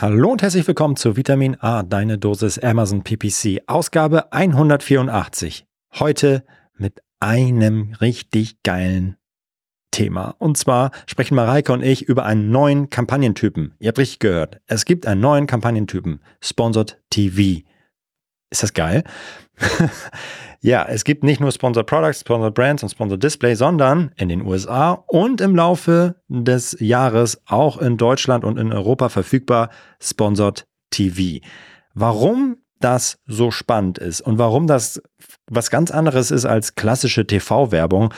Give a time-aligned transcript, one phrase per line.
[0.00, 5.66] Hallo und herzlich willkommen zu Vitamin A, deine Dosis Amazon PPC, Ausgabe 184.
[5.98, 6.44] Heute
[6.76, 9.16] mit einem richtig geilen
[9.90, 10.36] Thema.
[10.38, 13.74] Und zwar sprechen Mareike und ich über einen neuen Kampagnentypen.
[13.80, 14.60] Ihr habt richtig gehört.
[14.68, 16.20] Es gibt einen neuen Kampagnentypen.
[16.40, 17.64] Sponsored TV.
[18.50, 19.04] Ist das geil?
[20.60, 24.44] ja, es gibt nicht nur Sponsored Products, Sponsored Brands und Sponsored Display, sondern in den
[24.44, 31.44] USA und im Laufe des Jahres auch in Deutschland und in Europa verfügbar Sponsored TV.
[31.94, 35.02] Warum das so spannend ist und warum das
[35.46, 38.14] was ganz anderes ist als klassische TV-Werbung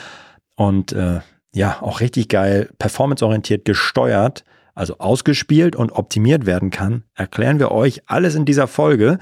[0.55, 1.21] und äh,
[1.53, 8.03] ja, auch richtig geil performanceorientiert gesteuert, also ausgespielt und optimiert werden kann, erklären wir euch
[8.05, 9.19] alles in dieser Folge.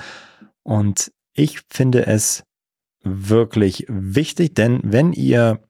[0.70, 2.44] Und ich finde es
[3.04, 5.62] wirklich wichtig, denn wenn ihr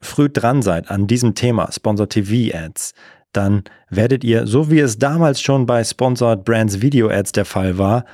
[0.00, 2.94] früh dran seid an diesem Thema Sponsor TV Ads,
[3.32, 7.76] dann werdet ihr, so wie es damals schon bei Sponsored Brands Video Ads der Fall
[7.76, 8.06] war,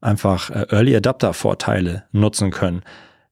[0.00, 2.82] einfach äh, Early Adapter Vorteile nutzen können.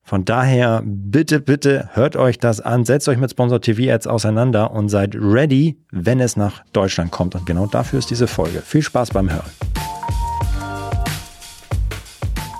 [0.04, 4.70] Von daher bitte, bitte hört euch das an, setzt euch mit Sponsor TV Ads auseinander
[4.70, 7.34] und seid ready, wenn es nach Deutschland kommt.
[7.34, 8.62] Und genau dafür ist diese Folge.
[8.62, 9.50] Viel Spaß beim Hören.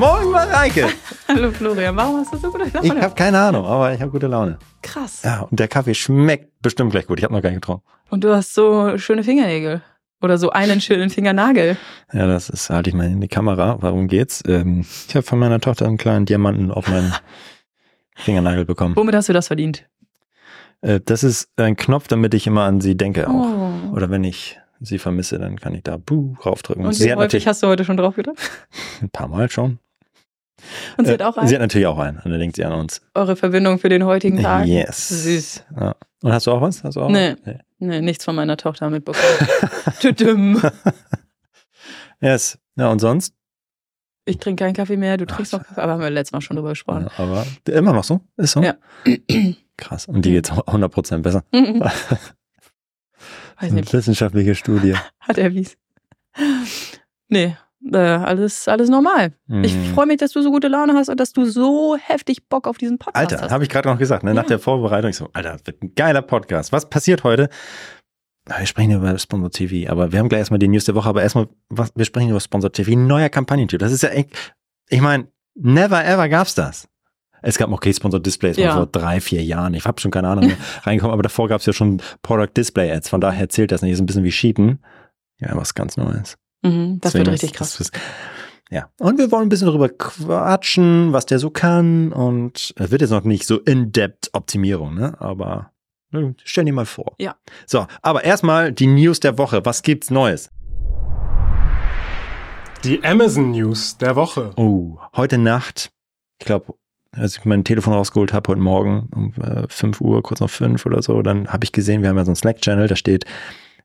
[0.00, 0.88] Moin Mareike!
[1.28, 2.86] Hallo Florian, warum hast du so gute Laune?
[2.86, 4.58] Ich habe keine Ahnung, aber ich habe gute Laune.
[4.80, 5.20] Krass.
[5.24, 7.18] Ja, und der Kaffee schmeckt bestimmt gleich gut.
[7.18, 7.84] Ich habe noch gar nicht getrunken.
[8.08, 9.82] Und du hast so schöne Fingernägel.
[10.22, 11.76] Oder so einen schönen Fingernagel.
[12.14, 13.76] Ja, das ist, halte ich mal in die Kamera.
[13.82, 14.42] Warum geht's?
[14.48, 17.12] Ähm, ich habe von meiner Tochter einen kleinen Diamanten auf meinen
[18.16, 18.96] Fingernagel bekommen.
[18.96, 19.86] Womit hast du das verdient?
[20.80, 23.34] Äh, das ist ein Knopf, damit ich immer an sie denke auch.
[23.34, 23.92] Oh.
[23.92, 26.86] Oder wenn ich sie vermisse, dann kann ich da buh raufdrücken.
[26.86, 28.38] Und, wie häufig hast du heute schon drauf gedacht?
[29.02, 29.78] Ein paar Mal schon.
[30.96, 31.48] Und sie äh, hat auch einen?
[31.48, 32.18] Sie hat natürlich auch einen.
[32.18, 33.00] Und dann denkt sie an uns.
[33.14, 34.66] Eure Verbindung für den heutigen Tag.
[34.66, 35.08] Yes.
[35.08, 35.64] Süß.
[35.80, 35.94] Ja.
[36.22, 36.84] Und hast du auch was?
[36.84, 37.34] Hast du auch nee.
[37.44, 37.58] nee.
[37.78, 39.24] nee nichts von meiner Tochter mitbekommen.
[42.20, 42.58] yes.
[42.76, 43.34] Ja, und sonst?
[44.26, 46.56] Ich trinke keinen Kaffee mehr, du trinkst noch Kaffee, aber haben wir letztes Mal schon
[46.56, 47.08] drüber gesprochen.
[47.16, 48.20] Ja, aber immer noch so?
[48.36, 48.62] Ist so?
[48.62, 48.76] Ja.
[49.76, 50.06] Krass.
[50.06, 51.42] Und die geht 100% besser.
[51.52, 52.20] Weiß
[53.72, 53.92] nicht.
[53.92, 54.94] Wissenschaftliche Studie.
[55.20, 55.76] Hat er wie's?
[57.28, 57.56] Nee,
[57.92, 59.32] äh, alles, alles normal.
[59.46, 59.64] Mhm.
[59.64, 62.66] Ich freue mich, dass du so gute Laune hast und dass du so heftig Bock
[62.66, 63.42] auf diesen Podcast Alter, hast.
[63.44, 64.34] Alter, habe ich gerade noch gesagt, ne?
[64.34, 65.10] nach der Vorbereitung.
[65.10, 66.72] Ich so, Alter, wird ein geiler Podcast.
[66.72, 67.48] Was passiert heute?
[68.46, 71.22] Wir sprechen über Sponsor TV, aber wir haben gleich erstmal die News der Woche, aber
[71.22, 73.78] erstmal, was, wir sprechen über Sponsor TV, neuer Kampagnentyp.
[73.78, 74.54] Das ist ja echt,
[74.88, 76.88] ich meine, never ever gab's das.
[77.42, 78.74] Es gab noch okay, Sponsor Displays ja.
[78.74, 79.74] vor drei, vier Jahren.
[79.74, 83.08] Ich habe schon keine Ahnung mehr reingekommen, aber davor gab's ja schon Product Display Ads.
[83.08, 83.92] Von daher zählt das nicht.
[83.92, 84.80] Ist ein bisschen wie Sheeten.
[85.38, 86.36] Ja, was ganz Neues.
[86.62, 87.78] Mhm, das Deswegen wird richtig krass.
[87.78, 88.00] Das, das,
[88.70, 92.12] ja, und wir wollen ein bisschen darüber quatschen, was der so kann.
[92.12, 95.20] Und es wird jetzt noch nicht so in-depth Optimierung, ne?
[95.20, 95.72] Aber
[96.44, 97.14] Stell dir mal vor.
[97.18, 97.36] Ja.
[97.66, 99.64] So, aber erstmal die News der Woche.
[99.64, 100.50] Was gibt's Neues?
[102.82, 104.52] Die Amazon News der Woche.
[104.56, 105.92] Oh, heute Nacht,
[106.40, 106.74] ich glaube,
[107.12, 110.84] als ich mein Telefon rausgeholt habe, heute Morgen um äh, 5 Uhr, kurz nach 5
[110.86, 113.24] oder so, dann habe ich gesehen, wir haben ja so einen Slack-Channel, da steht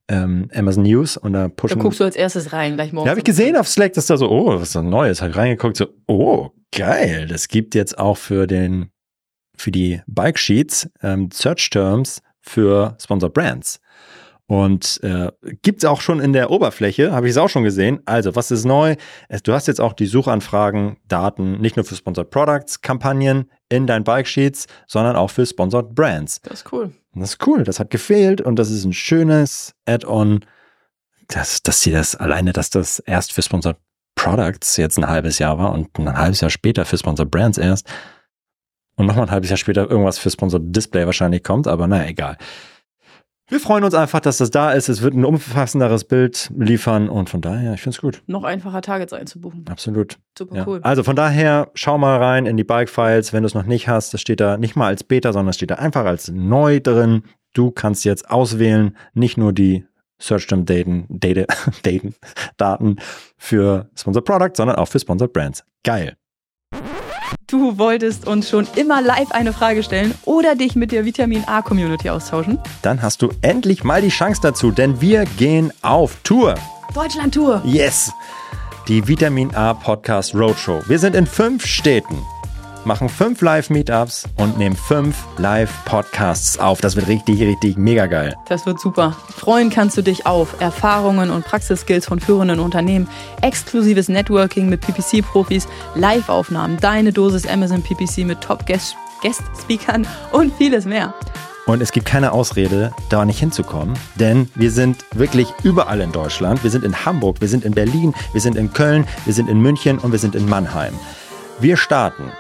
[0.08, 1.78] ähm, Amazon News und da pushen.
[1.78, 3.06] Da guckst du als erstes rein, gleich morgen.
[3.06, 5.22] Da habe ich gesehen auf Slack, dass da so, oh, was ist da Neues?
[5.22, 7.28] Habe reingeguckt, so, oh, geil.
[7.28, 8.92] Das gibt jetzt auch für den
[9.58, 13.80] für die Bike Sheets ähm, Search Terms für Sponsor Brands.
[14.48, 15.32] Und äh,
[15.64, 18.02] gibt es auch schon in der Oberfläche, habe ich es auch schon gesehen.
[18.06, 18.96] Also, was ist neu?
[19.44, 24.04] Du hast jetzt auch die Suchanfragen, Daten, nicht nur für Sponsored Products, Kampagnen in deinen
[24.04, 26.42] Bike Sheets, sondern auch für Sponsored Brands.
[26.42, 26.92] Das ist cool.
[27.16, 27.64] Das ist cool.
[27.64, 30.46] Das hat gefehlt und das ist ein schönes Add-on,
[31.28, 33.78] dass, dass sie das alleine, dass das erst für Sponsored
[34.16, 37.88] Products jetzt ein halbes Jahr war und ein halbes Jahr später für Sponsored Brands erst
[38.95, 42.38] und nochmal ein halbes Jahr später irgendwas für Sponsored Display wahrscheinlich kommt, aber naja, egal.
[43.47, 44.89] Wir freuen uns einfach, dass das da ist.
[44.89, 48.24] Es wird ein umfassenderes Bild liefern und von daher, ich finde es gut.
[48.25, 49.65] Noch einfacher Targets einzubuchen.
[49.69, 50.18] Absolut.
[50.36, 50.68] Super ja.
[50.68, 50.80] cool.
[50.81, 54.15] Also von daher, schau mal rein in die Bike-Files, wenn du es noch nicht hast.
[54.15, 57.24] Das steht da nicht mal als Beta, sondern es steht da einfach als neu drin.
[57.53, 59.86] Du kannst jetzt auswählen, nicht nur die
[60.19, 61.06] Search Term Daten,
[61.83, 62.15] Daten,
[62.57, 62.95] Daten
[63.38, 65.63] für Sponsored Product, sondern auch für Sponsored Brands.
[65.83, 66.18] Geil.
[67.47, 71.62] Du wolltest uns schon immer live eine Frage stellen oder dich mit der Vitamin A
[71.62, 72.57] Community austauschen?
[72.81, 76.56] Dann hast du endlich mal die Chance dazu, denn wir gehen auf Tour.
[76.95, 77.62] Deutschland Tour.
[77.63, 78.12] Yes.
[78.88, 80.81] die Vitamin A Podcast Roadshow.
[80.88, 82.18] Wir sind in fünf Städten,
[82.86, 86.82] machen fünf Live-Meetups und nehmen fünf Live-Podcasts auf.
[86.82, 88.36] Das wird richtig, richtig mega geil.
[88.48, 89.16] Das wird super.
[89.36, 93.08] Freuen kannst du dich auf Erfahrungen und Praxisskills von führenden Unternehmen,
[93.42, 101.14] exklusives Networking mit PPC-Profis, Live-Aufnahmen, deine Dosis Amazon PPC mit Top-Guest-Speakern und vieles mehr.
[101.66, 106.64] Und es gibt keine Ausrede, da nicht hinzukommen, denn wir sind wirklich überall in Deutschland.
[106.64, 109.60] Wir sind in Hamburg, wir sind in Berlin, wir sind in Köln, wir sind in
[109.60, 110.94] München und wir sind in Mannheim.
[111.60, 112.32] Wir starten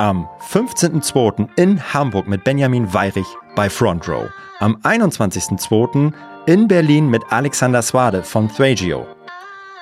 [0.00, 1.46] am 15.02.
[1.56, 4.30] in Hamburg mit Benjamin Weirich bei Front Row.
[4.58, 6.10] Am 21.02.
[6.46, 9.06] in Berlin mit Alexander Swade von Thragio.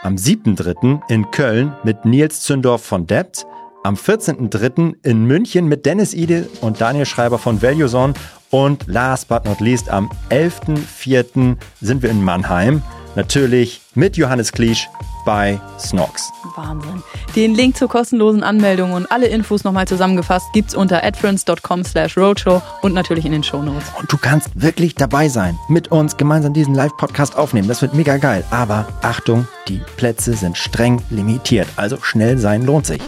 [0.02, 1.00] Am 7.03.
[1.08, 3.46] in Köln mit Nils Zündorf von Debt.
[3.84, 4.96] Am 14.03.
[5.04, 8.14] in München mit Dennis Ide und Daniel Schreiber von ValueZone
[8.50, 11.56] und last but not least, am 11.04.
[11.80, 12.82] sind wir in Mannheim.
[13.14, 14.88] Natürlich mit Johannes Kliesch
[15.28, 16.32] bei Snox.
[16.56, 17.02] Wahnsinn.
[17.36, 22.62] Den Link zur kostenlosen Anmeldung und alle Infos nochmal zusammengefasst gibt's unter adference.com slash roadshow
[22.80, 23.92] und natürlich in den Shownotes.
[24.00, 27.68] Und du kannst wirklich dabei sein, mit uns gemeinsam diesen Live-Podcast aufnehmen.
[27.68, 28.42] Das wird mega geil.
[28.50, 31.68] Aber Achtung, die Plätze sind streng limitiert.
[31.76, 33.02] Also schnell sein lohnt sich.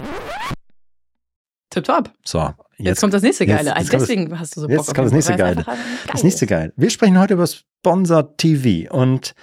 [1.70, 2.10] Tipptopp.
[2.22, 3.70] So, Jetzt, jetzt, kommt das nächste Geile.
[3.70, 5.62] Jetzt, jetzt Deswegen das, hast du so Bock Jetzt kommt das nächste Geile.
[5.64, 5.76] Geil.
[6.12, 6.74] Das nächste Geile.
[6.76, 8.92] Wir sprechen heute über Sponsor TV.
[8.92, 9.34] Und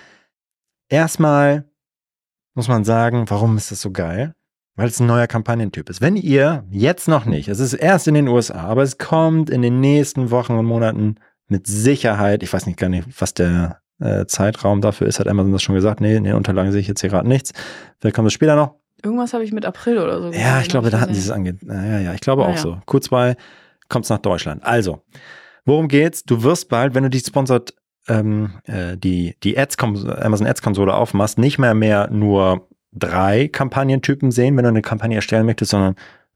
[0.89, 1.65] erstmal
[2.57, 4.33] muss man sagen, warum ist das so geil?
[4.75, 6.01] Weil es ein neuer Kampagnentyp ist.
[6.01, 9.61] Wenn ihr jetzt noch nicht, es ist erst in den USA, aber es kommt in
[9.61, 11.15] den nächsten Wochen und Monaten
[11.47, 15.51] mit Sicherheit, ich weiß nicht gar nicht, was der äh, Zeitraum dafür ist, hat Amazon
[15.51, 16.01] das schon gesagt.
[16.01, 17.53] Nee, in den Unterlagen sehe ich jetzt hier gerade nichts.
[17.99, 18.75] Vielleicht kommt es später noch.
[19.03, 20.31] Irgendwas habe ich mit April oder so.
[20.31, 21.57] Ja, ich glaube, da hatten sie es ange.
[21.61, 22.57] Ja, ja, ich glaube auch ja.
[22.57, 22.79] so.
[22.87, 23.35] Q2
[23.87, 24.63] kommt es nach Deutschland.
[24.63, 25.03] Also,
[25.65, 26.23] worum geht's?
[26.23, 27.75] Du wirst bald, wenn du die Sponsored,
[28.07, 34.31] ähm, äh, die, die Ads, Amazon Ads Konsole aufmachst, nicht mehr mehr nur drei Kampagnentypen
[34.31, 35.95] sehen, wenn du eine Kampagne erstellen möchtest, sondern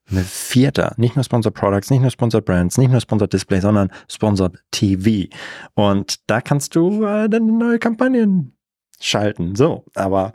[0.10, 0.94] eine vierter.
[0.98, 5.30] Nicht nur Sponsored Products, nicht nur Sponsored Brands, nicht nur Sponsored Display, sondern Sponsored TV.
[5.74, 8.54] Und da kannst du äh, dann neue Kampagnen
[9.00, 9.56] schalten.
[9.56, 10.34] So, aber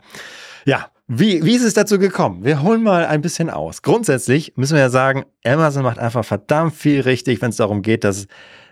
[0.65, 2.43] ja, wie, wie ist es dazu gekommen?
[2.43, 3.81] Wir holen mal ein bisschen aus.
[3.81, 8.03] Grundsätzlich müssen wir ja sagen, Amazon macht einfach verdammt viel richtig, wenn es darum geht,
[8.03, 8.27] das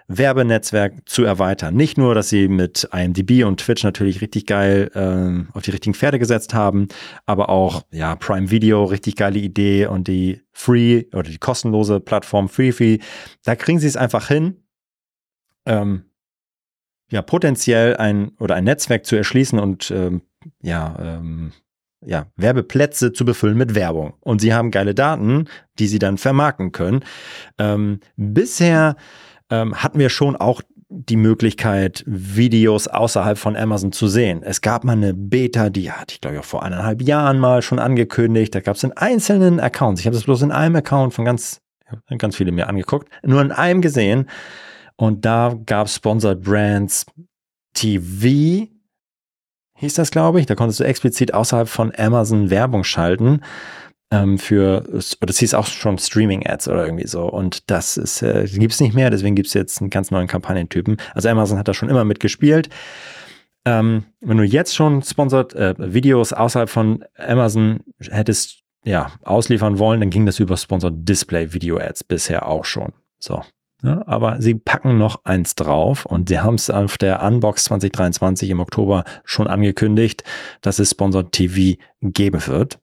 [0.07, 1.75] Werbenetzwerk zu erweitern.
[1.75, 5.95] Nicht nur, dass sie mit IMDb und Twitch natürlich richtig geil äh, auf die richtigen
[5.95, 6.87] Pferde gesetzt haben,
[7.25, 12.49] aber auch ja Prime Video, richtig geile Idee und die Free oder die kostenlose Plattform
[12.49, 12.99] FreeFree.
[13.43, 14.63] Da kriegen sie es einfach hin,
[15.65, 16.05] ähm,
[17.11, 20.21] ja potenziell ein oder ein Netzwerk zu erschließen und ähm,
[20.61, 21.51] ja ähm,
[22.05, 24.13] ja, Werbeplätze zu befüllen mit Werbung.
[24.21, 25.47] Und sie haben geile Daten,
[25.79, 27.03] die sie dann vermarkten können.
[27.57, 28.95] Ähm, bisher
[29.49, 34.43] ähm, hatten wir schon auch die Möglichkeit, Videos außerhalb von Amazon zu sehen.
[34.43, 37.61] Es gab mal eine Beta, die hatte ich glaube ich auch vor eineinhalb Jahren mal
[37.61, 38.53] schon angekündigt.
[38.53, 40.01] Da gab es in einzelnen Accounts.
[40.01, 41.61] Ich habe das bloß in einem Account von ganz,
[42.17, 44.29] ganz viele mir angeguckt, nur in einem gesehen.
[44.95, 47.05] Und da gab es Sponsored Brands
[47.73, 48.67] TV
[49.77, 50.45] hieß das, glaube ich.
[50.45, 53.41] Da konntest du explizit außerhalb von Amazon Werbung schalten
[54.11, 57.25] ähm, für, das hieß auch schon Streaming-Ads oder irgendwie so.
[57.25, 60.27] Und das ist, äh, gibt es nicht mehr, deswegen gibt es jetzt einen ganz neuen
[60.27, 60.97] Kampagnentypen.
[61.13, 62.69] Also Amazon hat da schon immer mitgespielt.
[63.65, 69.99] Ähm, wenn du jetzt schon sponsert äh, Videos außerhalb von Amazon hättest ja ausliefern wollen,
[69.99, 72.93] dann ging das über Sponsored Display Video Ads bisher auch schon.
[73.17, 73.41] So,
[73.81, 78.51] ja, aber sie packen noch eins drauf und sie haben es auf der Unbox 2023
[78.51, 80.23] im Oktober schon angekündigt,
[80.61, 82.79] dass es Sponsored TV geben wird.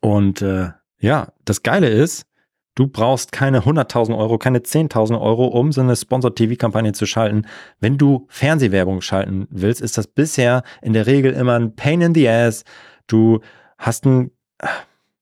[0.00, 2.26] Und äh, ja, das Geile ist,
[2.74, 7.46] du brauchst keine 100.000 Euro, keine 10.000 Euro, um so eine Sponsored TV-Kampagne zu schalten.
[7.80, 12.14] Wenn du Fernsehwerbung schalten willst, ist das bisher in der Regel immer ein Pain in
[12.14, 12.64] the Ass.
[13.06, 13.40] Du
[13.78, 14.30] hast ein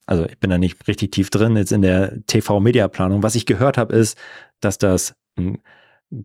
[0.08, 3.22] also ich bin da nicht richtig tief drin jetzt in der TV-Media-Planung.
[3.22, 4.16] Was ich gehört habe, ist,
[4.60, 5.58] dass das ein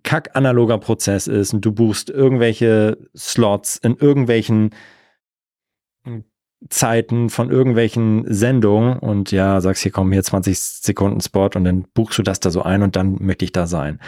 [0.03, 4.69] kack-analoger Prozess ist und du buchst irgendwelche Slots in irgendwelchen
[6.69, 11.85] Zeiten von irgendwelchen Sendungen und ja, sagst hier komm hier 20 Sekunden Spot und dann
[11.93, 13.99] buchst du das da so ein und dann möchte ich da sein.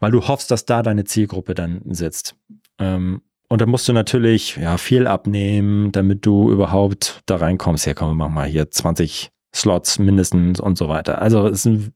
[0.00, 2.36] Weil du hoffst, dass da deine Zielgruppe dann sitzt.
[2.78, 7.86] Ähm, und dann musst du natürlich ja viel abnehmen, damit du überhaupt da reinkommst.
[7.86, 11.22] Ja, komm, wir mal hier 20 Slots mindestens und so weiter.
[11.22, 11.92] Also es ist ein,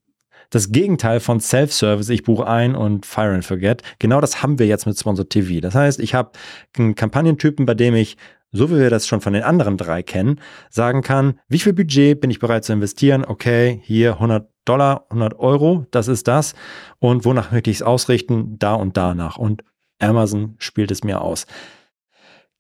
[0.51, 3.83] das Gegenteil von Self-Service, ich buche ein und fire and forget.
[3.99, 5.61] Genau das haben wir jetzt mit Sponsor TV.
[5.61, 6.31] Das heißt, ich habe
[6.79, 8.17] einen Kampagnentypen, bei dem ich
[8.53, 10.41] so wie wir das schon von den anderen drei kennen,
[10.71, 13.25] sagen kann, wie viel Budget bin ich bereit zu investieren?
[13.25, 16.55] Okay, hier 100 Dollar, 100 Euro, das ist das.
[16.99, 18.59] Und wonach möchte ich es ausrichten?
[18.59, 19.39] Da und danach.
[19.39, 19.65] Und
[19.99, 21.47] Amazon spielt es mir aus.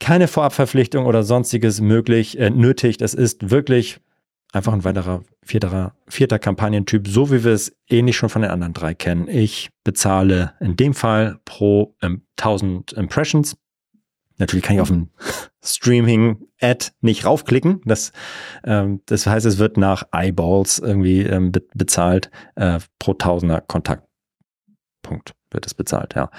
[0.01, 2.99] keine Vorabverpflichtung oder sonstiges möglich, äh, nötig.
[2.99, 3.99] Das ist wirklich
[4.53, 8.75] einfach ein weiterer vierter, vierter Kampagnentyp, so wie wir es ähnlich schon von den anderen
[8.75, 9.29] drei kennen.
[9.29, 13.57] Ich bezahle in dem Fall pro ähm, 1000 Impressions.
[14.39, 15.11] Natürlich kann ich auf ein
[15.63, 17.81] Streaming-Ad nicht raufklicken.
[17.85, 18.13] Das,
[18.65, 25.35] ähm, das heißt, es wird nach Eyeballs irgendwie ähm, be bezahlt äh, pro Tausender Kontaktpunkt
[25.51, 26.31] wird es bezahlt, ja.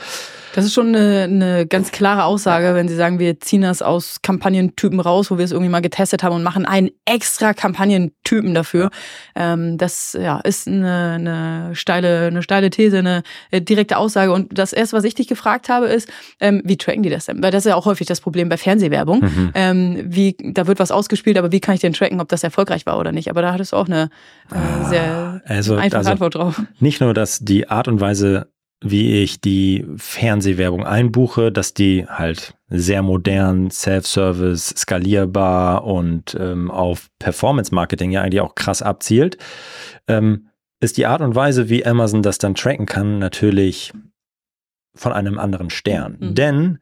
[0.54, 4.22] Das ist schon eine, eine ganz klare Aussage, wenn Sie sagen, wir ziehen das aus
[4.22, 8.90] Kampagnentypen raus, wo wir es irgendwie mal getestet haben und machen einen extra Kampagnentypen dafür.
[9.36, 14.32] Ähm, das ja, ist eine, eine, steile, eine steile These, eine äh, direkte Aussage.
[14.32, 17.42] Und das erste, was ich dich gefragt habe, ist, ähm, wie tracken die das denn?
[17.42, 19.22] Weil das ist ja auch häufig das Problem bei Fernsehwerbung.
[19.22, 19.52] Mhm.
[19.54, 22.86] Ähm, wie, da wird was ausgespielt, aber wie kann ich denn tracken, ob das erfolgreich
[22.86, 23.30] war oder nicht?
[23.30, 24.10] Aber da hattest du auch eine
[24.52, 26.62] äh, ah, sehr also, einfache also Antwort drauf.
[26.80, 28.52] Nicht nur, dass die Art und Weise
[28.82, 37.10] wie ich die Fernsehwerbung einbuche, dass die halt sehr modern, Self-Service, skalierbar und ähm, auf
[37.20, 39.38] Performance-Marketing ja eigentlich auch krass abzielt,
[40.08, 40.48] ähm,
[40.80, 43.92] ist die Art und Weise, wie Amazon das dann tracken kann, natürlich
[44.96, 46.18] von einem anderen Stern.
[46.20, 46.36] Mhm.
[46.36, 46.80] Denn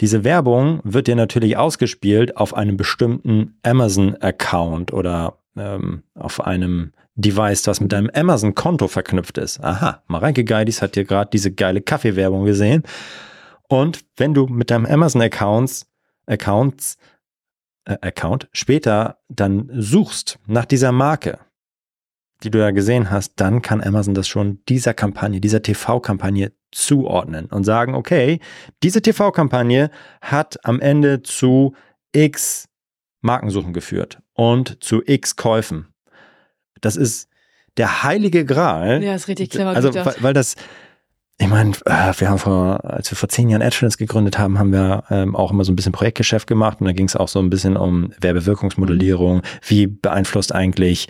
[0.00, 7.62] diese Werbung wird dir natürlich ausgespielt auf einem bestimmten Amazon-Account oder ähm, auf einem Device,
[7.62, 9.62] das mit deinem Amazon-Konto verknüpft ist.
[9.62, 12.84] Aha, Mareike Geidis hat dir gerade diese geile Kaffeewerbung gesehen.
[13.68, 15.86] Und wenn du mit deinem Amazon-Accounts
[16.28, 16.96] Accounts,
[17.84, 21.38] äh, Account später dann suchst nach dieser Marke,
[22.44, 27.46] die du ja gesehen hast, dann kann Amazon das schon dieser Kampagne, dieser TV-Kampagne zuordnen
[27.46, 28.40] und sagen, okay,
[28.82, 31.74] diese TV-Kampagne hat am Ende zu
[32.12, 32.68] X
[33.20, 35.88] Markensuchen geführt und zu X Käufen.
[36.80, 37.28] Das ist
[37.76, 39.02] der heilige Gral.
[39.02, 39.70] Ja, ist richtig clever.
[39.70, 40.56] Also, weil, weil das,
[41.38, 44.72] ich meine, äh, wir haben vor, als wir vor zehn Jahren AdFluence gegründet haben, haben
[44.72, 47.38] wir ähm, auch immer so ein bisschen Projektgeschäft gemacht und da ging es auch so
[47.38, 49.36] ein bisschen um Werbewirkungsmodellierung.
[49.36, 49.42] Mhm.
[49.66, 51.08] Wie beeinflusst eigentlich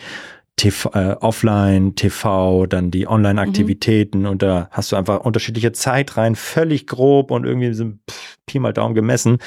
[0.59, 4.27] TV, äh, Offline, TV, dann die Online-Aktivitäten mhm.
[4.27, 8.73] und da hast du einfach unterschiedliche Zeitreihen, völlig grob und irgendwie so pff, Pi mal
[8.73, 9.37] Daumen gemessen.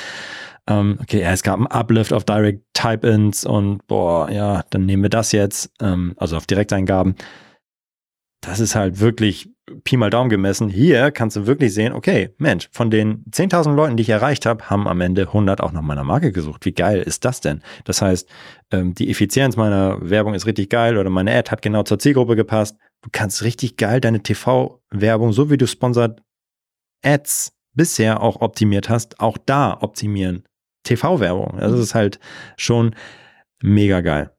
[0.66, 5.02] Ähm, okay, ja, es gab einen Uplift auf Direct Type-Ins und boah, ja, dann nehmen
[5.02, 7.16] wir das jetzt, ähm, also auf Direkteingaben.
[8.42, 9.49] Das ist halt wirklich
[9.84, 10.68] Pi mal Daumen gemessen.
[10.68, 14.68] Hier kannst du wirklich sehen, okay, Mensch, von den 10.000 Leuten, die ich erreicht habe,
[14.68, 16.64] haben am Ende 100 auch nach meiner Marke gesucht.
[16.64, 17.62] Wie geil ist das denn?
[17.84, 18.28] Das heißt,
[18.72, 22.34] ähm, die Effizienz meiner Werbung ist richtig geil oder meine Ad hat genau zur Zielgruppe
[22.34, 22.76] gepasst.
[23.02, 26.20] Du kannst richtig geil deine TV-Werbung, so wie du Sponsored
[27.04, 30.44] Ads bisher auch optimiert hast, auch da optimieren.
[30.82, 31.58] TV-Werbung.
[31.61, 32.18] Das ist halt
[32.56, 32.96] schon
[33.62, 34.32] mega geil.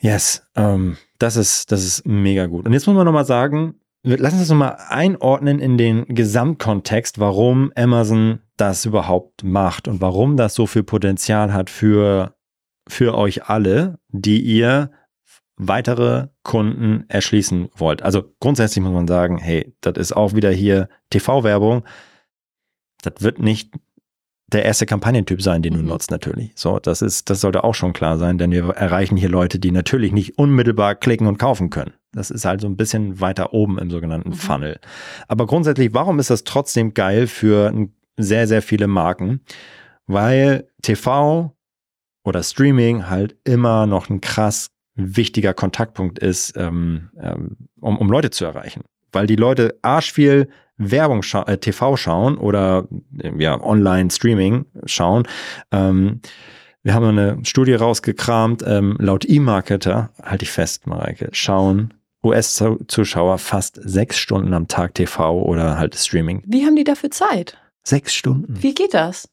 [0.00, 2.66] Yes, ähm, das ist, das ist mega gut.
[2.66, 7.72] Und jetzt muss man nochmal sagen, lass uns das nochmal einordnen in den Gesamtkontext, warum
[7.76, 12.34] Amazon das überhaupt macht und warum das so viel Potenzial hat für,
[12.88, 14.90] für euch alle, die ihr
[15.56, 18.02] weitere Kunden erschließen wollt.
[18.02, 21.84] Also grundsätzlich muss man sagen, hey, das ist auch wieder hier TV-Werbung.
[23.02, 23.72] Das wird nicht
[24.52, 25.88] der erste Kampagnentyp sein, den du mhm.
[25.88, 26.52] nutzt, natürlich.
[26.54, 29.70] So, das ist, das sollte auch schon klar sein, denn wir erreichen hier Leute, die
[29.70, 31.92] natürlich nicht unmittelbar klicken und kaufen können.
[32.12, 34.34] Das ist halt so ein bisschen weiter oben im sogenannten mhm.
[34.34, 34.80] Funnel.
[35.28, 39.40] Aber grundsätzlich, warum ist das trotzdem geil für sehr, sehr viele Marken?
[40.06, 41.56] Weil TV
[42.24, 48.30] oder Streaming halt immer noch ein krass wichtiger Kontaktpunkt ist, ähm, ähm, um, um Leute
[48.30, 48.84] zu erreichen.
[49.10, 52.88] Weil die Leute arsch viel Werbung scha äh, TV schauen oder
[53.38, 55.28] ja, Online-Streaming schauen.
[55.70, 56.20] Ähm,
[56.82, 63.80] wir haben eine Studie rausgekramt, ähm, laut E-Marketer, halte ich fest, Mareike, schauen US-Zuschauer fast
[63.82, 66.42] sechs Stunden am Tag TV oder halt Streaming.
[66.46, 67.58] Wie haben die dafür Zeit?
[67.84, 68.62] Sechs Stunden.
[68.62, 69.28] Wie geht das?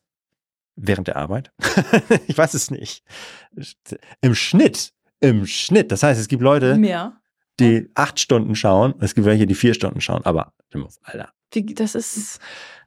[0.75, 1.51] Während der Arbeit?
[2.27, 3.03] ich weiß es nicht.
[4.22, 5.91] Im Schnitt, im Schnitt.
[5.91, 7.18] Das heißt, es gibt Leute, Mehr
[7.59, 8.93] die acht Stunden schauen.
[8.99, 10.23] Es gibt welche, die vier Stunden schauen.
[10.25, 10.53] Aber,
[11.03, 11.29] Alter.
[11.51, 12.39] Das ist,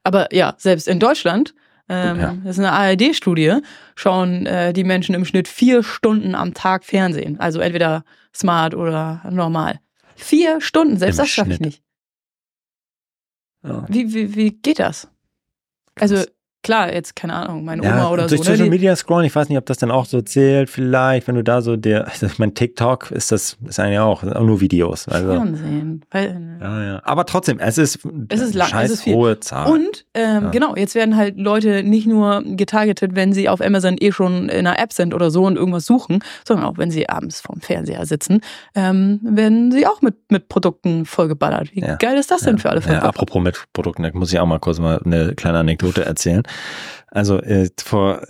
[0.05, 1.55] aber ja, selbst in Deutschland,
[1.89, 2.37] ähm, ja.
[2.45, 3.59] das ist eine ARD-Studie,
[3.97, 7.41] schauen äh, die Menschen im Schnitt vier Stunden am Tag Fernsehen.
[7.41, 9.81] Also entweder smart oder normal.
[10.15, 11.83] Vier Stunden, selbst Im das schaffe ich nicht.
[13.65, 13.85] Ja.
[13.89, 15.09] Wie, wie, wie geht das?
[15.99, 16.25] Also
[16.63, 18.37] klar, jetzt keine Ahnung, meine ja, Oma oder durch so.
[18.37, 21.27] Durch ne, Social Media scrollen, ich weiß nicht, ob das dann auch so zählt, vielleicht,
[21.29, 24.43] wenn du da so der, also ich meine, TikTok ist das, ist eigentlich auch, auch
[24.43, 25.09] nur Videos.
[25.09, 26.05] Also, Fernsehen.
[26.11, 27.01] Weil, ja, ja.
[27.05, 29.15] Aber trotzdem, es ist, es ist lang, scheiß es ist viel.
[29.15, 29.71] hohe Zahl.
[29.71, 30.51] Und, ähm, ja.
[30.51, 34.67] genau, jetzt werden halt Leute nicht nur getargetet, wenn sie auf Amazon eh schon in
[34.67, 38.07] einer App sind oder so und irgendwas suchen, sondern auch wenn sie abends vorm Fernseher
[38.07, 38.41] sitzen,
[38.75, 41.75] ähm, werden sie auch mit, mit Produkten vollgeballert.
[41.75, 44.47] Wie geil ist das denn für alle Ja, apropos mit Produkten, da muss ich auch
[44.47, 46.43] mal kurz mal eine kleine Anekdote erzählen.
[47.09, 48.23] Also äh, vor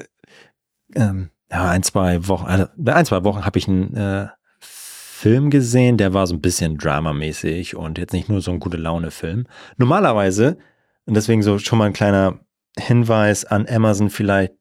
[0.94, 5.98] ähm, ja, ein, zwei Wochen, also ein, zwei Wochen habe ich einen äh, Film gesehen,
[5.98, 9.46] der war so ein bisschen dramamäßig und jetzt nicht nur so ein gute Laune-Film.
[9.76, 10.58] Normalerweise,
[11.04, 12.40] und deswegen so schon mal ein kleiner
[12.78, 14.54] Hinweis an Amazon, vielleicht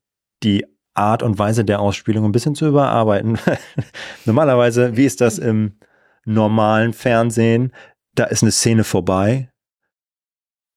[0.44, 3.40] die Art und Weise der Ausspielung ein bisschen zu überarbeiten.
[4.26, 5.80] Normalerweise, wie ist das im
[6.26, 7.74] normalen Fernsehen?
[8.14, 9.50] Da ist eine Szene vorbei,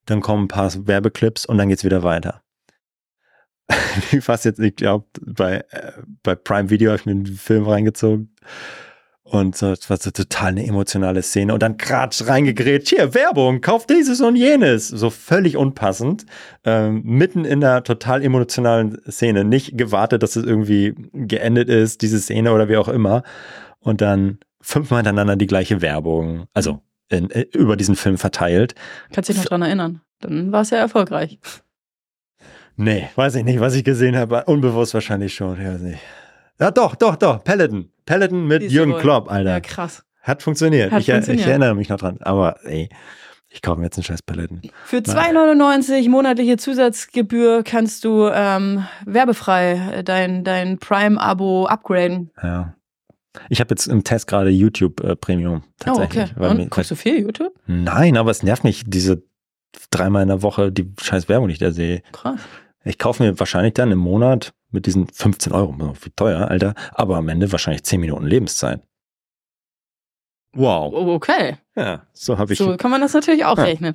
[0.07, 2.44] dann kommen ein paar Werbeclips und dann geht's wieder weiter.
[4.11, 5.93] Wie fast jetzt, ich glaube, bei, äh,
[6.23, 8.35] bei Prime Video habe ich mir einen Film reingezogen
[9.35, 11.55] und so, das war so total eine emotionale Szene.
[11.55, 14.89] Und dann kratsch reingegrätscht, hier, Werbung, kauf dieses und jenes.
[14.89, 16.27] So völlig unpassend.
[16.63, 19.45] Ähm, mitten in einer total emotionalen Szene.
[19.45, 23.23] Nicht gewartet, dass es irgendwie geendet ist, diese Szene oder wie auch immer.
[23.81, 26.45] Und dann fünfmal hintereinander die gleiche Werbung.
[26.53, 28.75] Also in, in, über diesen Film verteilt.
[29.11, 30.03] Kannst dich noch dran erinnern.
[30.21, 31.39] Dann war es ja erfolgreich.
[32.77, 34.45] Nee, weiß ich nicht, was ich gesehen habe.
[34.45, 35.61] Unbewusst wahrscheinlich schon.
[35.61, 36.01] Ich weiß nicht.
[36.59, 37.43] Ja, doch, doch, doch.
[37.43, 37.91] Peloton.
[38.07, 39.01] Peloton mit Jürgen wohl.
[39.01, 39.51] Klopp, Alter.
[39.51, 40.05] Ja, krass.
[40.23, 40.91] Hat funktioniert.
[40.91, 41.45] Hat ich, funktioniert.
[41.45, 42.19] ich erinnere mich noch dran.
[42.21, 42.89] Aber ey,
[43.49, 44.63] ich kaufe mir jetzt einen scheiß Peloton.
[44.85, 52.31] Für 2,99 monatliche Zusatzgebühr kannst du ähm, werbefrei dein, dein Prime-Abo upgraden.
[52.43, 52.75] Ja.
[53.49, 56.33] Ich habe jetzt im Test gerade YouTube äh, Premium tatsächlich.
[56.37, 56.51] Oh, okay.
[56.51, 57.53] Und, mir, guckst du viel YouTube?
[57.67, 59.23] Nein, aber es nervt mich, diese
[59.91, 62.03] dreimal in der Woche die scheiß Werbung, die ich da sehe.
[62.13, 62.41] Krass.
[62.85, 67.17] Ich kaufe mir wahrscheinlich dann im Monat mit diesen 15 Euro, wie teuer, Alter, aber
[67.17, 68.81] am Ende wahrscheinlich 10 Minuten Lebenszeit.
[70.55, 70.93] Wow.
[70.95, 71.57] Oh, okay.
[71.77, 72.59] Ja, so habe ich.
[72.59, 73.65] So kann man das natürlich auch ja.
[73.65, 73.95] rechnen.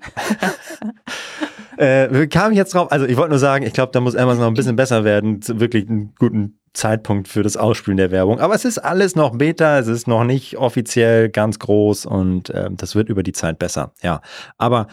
[1.78, 2.92] äh, kam ich jetzt drauf?
[2.92, 5.40] Also ich wollte nur sagen, ich glaube, da muss Amazon noch ein bisschen besser werden,
[5.48, 8.40] wirklich einen guten Zeitpunkt für das Ausspielen der Werbung.
[8.40, 12.70] Aber es ist alles noch Beta, es ist noch nicht offiziell ganz groß und äh,
[12.72, 13.94] das wird über die Zeit besser.
[14.02, 14.22] Ja,
[14.58, 14.88] aber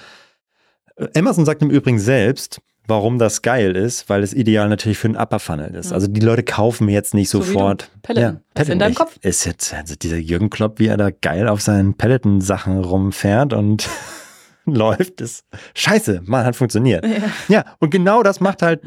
[0.96, 5.08] äh, Amazon sagt im Übrigen selbst, warum das geil ist, weil es ideal natürlich für
[5.08, 5.92] einen Upper Funnel ist.
[5.92, 7.90] Also die Leute kaufen jetzt nicht so sofort.
[8.02, 8.40] Peloton.
[8.56, 9.16] Ja, in deinem Kopf?
[9.22, 13.88] Ist jetzt also dieser Jürgen Klopp, wie er da geil auf seinen Peloton-Sachen rumfährt und
[14.64, 15.44] läuft, ist
[15.74, 16.22] scheiße.
[16.24, 17.04] Man hat funktioniert.
[17.04, 17.30] Ja.
[17.48, 18.82] ja, und genau das macht halt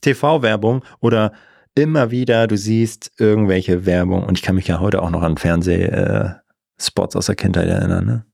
[0.00, 1.32] TV-Werbung oder
[1.74, 5.36] immer wieder, du siehst irgendwelche Werbung und ich kann mich ja heute auch noch an
[5.36, 8.24] Fernsehspots aus der Kindheit erinnern, ne?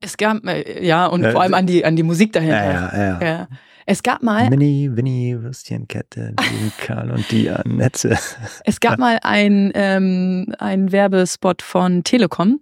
[0.00, 2.64] Es gab, äh, ja, und äh, vor allem an die, an die Musik dahinter.
[2.64, 3.20] Ja, ja, ja.
[3.20, 3.48] ja.
[3.90, 4.50] Es gab mal.
[4.50, 8.18] Mini, Winnie, Würstchenkette, die Karl und die Annette.
[8.66, 12.60] Es gab mal ein, ähm, ein Werbespot von Telekom.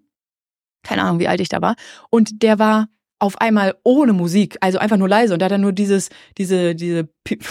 [0.84, 1.74] Keine Ahnung, wie alt ich da war.
[2.10, 2.86] Und der war
[3.18, 5.32] auf einmal ohne Musik, also einfach nur leise.
[5.32, 7.08] Und da hat er nur dieses, diese, diese.
[7.26, 7.48] Florian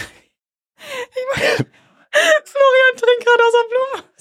[2.96, 4.15] trinkt gerade aus der Blume.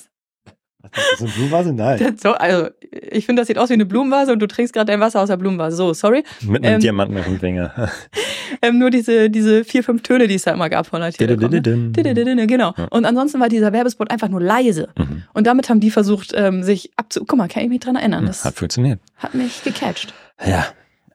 [1.10, 1.72] Das ist eine Blumenvase?
[1.72, 2.16] Nein.
[2.20, 2.68] So, also,
[3.10, 5.28] ich finde, das sieht aus wie eine Blumenvase und du trinkst gerade dein Wasser aus
[5.28, 5.76] der Blumenvase.
[5.76, 6.24] So, sorry.
[6.42, 7.90] Mit einem ähm, Diamanten auf dem Finger.
[8.62, 11.50] ähm, nur diese, diese vier, fünf Töne, die es da immer gab von der Telekom.
[11.50, 11.62] Ne?
[12.54, 12.74] Genau.
[12.90, 14.88] Und ansonsten war dieser Werbespot einfach nur leise.
[14.96, 15.22] Mhm.
[15.32, 17.24] Und damit haben die versucht, ähm, sich abzu...
[17.26, 18.26] Guck mal, kann ich mich dran erinnern.
[18.26, 19.00] Das hat funktioniert.
[19.16, 20.14] Hat mich gecatcht.
[20.44, 20.66] Ja,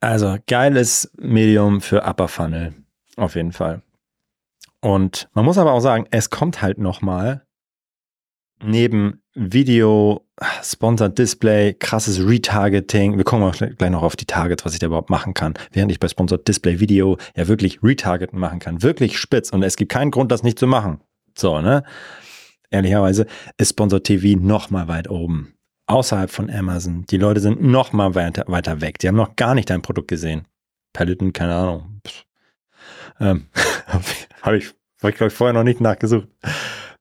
[0.01, 2.73] also geiles Medium für Upper Funnel.
[3.15, 3.81] Auf jeden Fall.
[4.81, 7.43] Und man muss aber auch sagen, es kommt halt nochmal
[8.63, 10.25] neben Video,
[10.63, 13.17] Sponsored Display, krasses Retargeting.
[13.17, 15.53] Wir kommen auch gleich noch auf die Targets, was ich da überhaupt machen kann.
[15.71, 18.81] Während ich bei Sponsored Display Video ja wirklich Retargeten machen kann.
[18.83, 19.51] Wirklich spitz.
[19.51, 21.01] Und es gibt keinen Grund, das nicht zu machen.
[21.37, 21.83] So, ne?
[22.71, 23.25] Ehrlicherweise
[23.57, 25.53] ist Sponsored TV noch mal weit oben.
[25.87, 27.05] Außerhalb von Amazon.
[27.09, 28.99] Die Leute sind noch mal weiter, weiter weg.
[28.99, 30.47] Die haben noch gar nicht dein Produkt gesehen.
[30.93, 32.01] Peloton, keine Ahnung.
[33.19, 33.47] Ähm,
[34.41, 36.27] Habe ich, hab ich glaube ich, vorher noch nicht nachgesucht.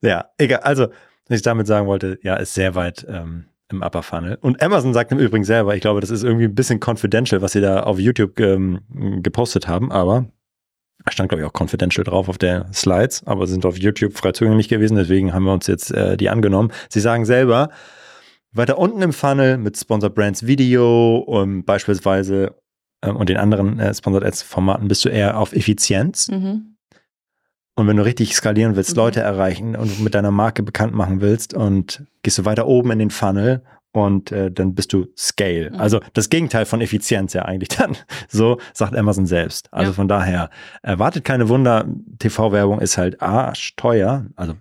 [0.00, 0.60] Ja, egal.
[0.60, 0.88] Also,
[1.28, 4.38] was ich damit sagen wollte, ja, ist sehr weit ähm, im Upper Funnel.
[4.40, 7.52] Und Amazon sagt im Übrigen selber, ich glaube, das ist irgendwie ein bisschen confidential, was
[7.52, 8.80] sie da auf YouTube ähm,
[9.22, 10.26] gepostet haben, aber
[11.04, 14.32] da stand, glaube ich, auch confidential drauf auf der Slides, aber sind auf YouTube frei
[14.32, 16.72] zugänglich gewesen, deswegen haben wir uns jetzt äh, die angenommen.
[16.88, 17.70] Sie sagen selber,
[18.52, 22.56] weiter unten im Funnel mit Sponsored Brands Video um, beispielsweise
[23.02, 26.28] ähm, und den anderen äh, Sponsored Ads Formaten bist du eher auf Effizienz.
[26.28, 26.77] Mhm.
[27.78, 28.96] Und wenn du richtig skalieren willst, mhm.
[28.96, 32.98] Leute erreichen und mit deiner Marke bekannt machen willst und gehst du weiter oben in
[32.98, 33.62] den Funnel
[33.92, 35.70] und äh, dann bist du Scale.
[35.70, 35.76] Mhm.
[35.80, 37.96] Also das Gegenteil von Effizienz ja eigentlich dann.
[38.28, 39.72] So sagt Amazon selbst.
[39.72, 39.94] Also ja.
[39.94, 40.50] von daher
[40.82, 41.86] erwartet keine Wunder.
[42.18, 44.56] TV-Werbung ist halt arschteuer, also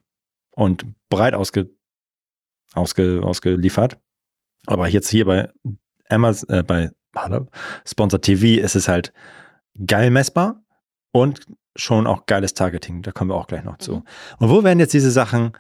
[0.52, 1.72] und breit ausge,
[2.76, 3.98] ausge, ausgeliefert.
[4.68, 5.50] Aber jetzt hier bei
[6.08, 6.92] Amazon, äh, bei
[7.84, 9.12] Sponsor TV ist es halt
[9.88, 10.62] geil messbar
[11.12, 13.02] und schon auch geiles Targeting.
[13.02, 13.96] Da kommen wir auch gleich noch zu.
[13.96, 14.04] Mhm.
[14.40, 15.54] Und wo werden jetzt diese Sachen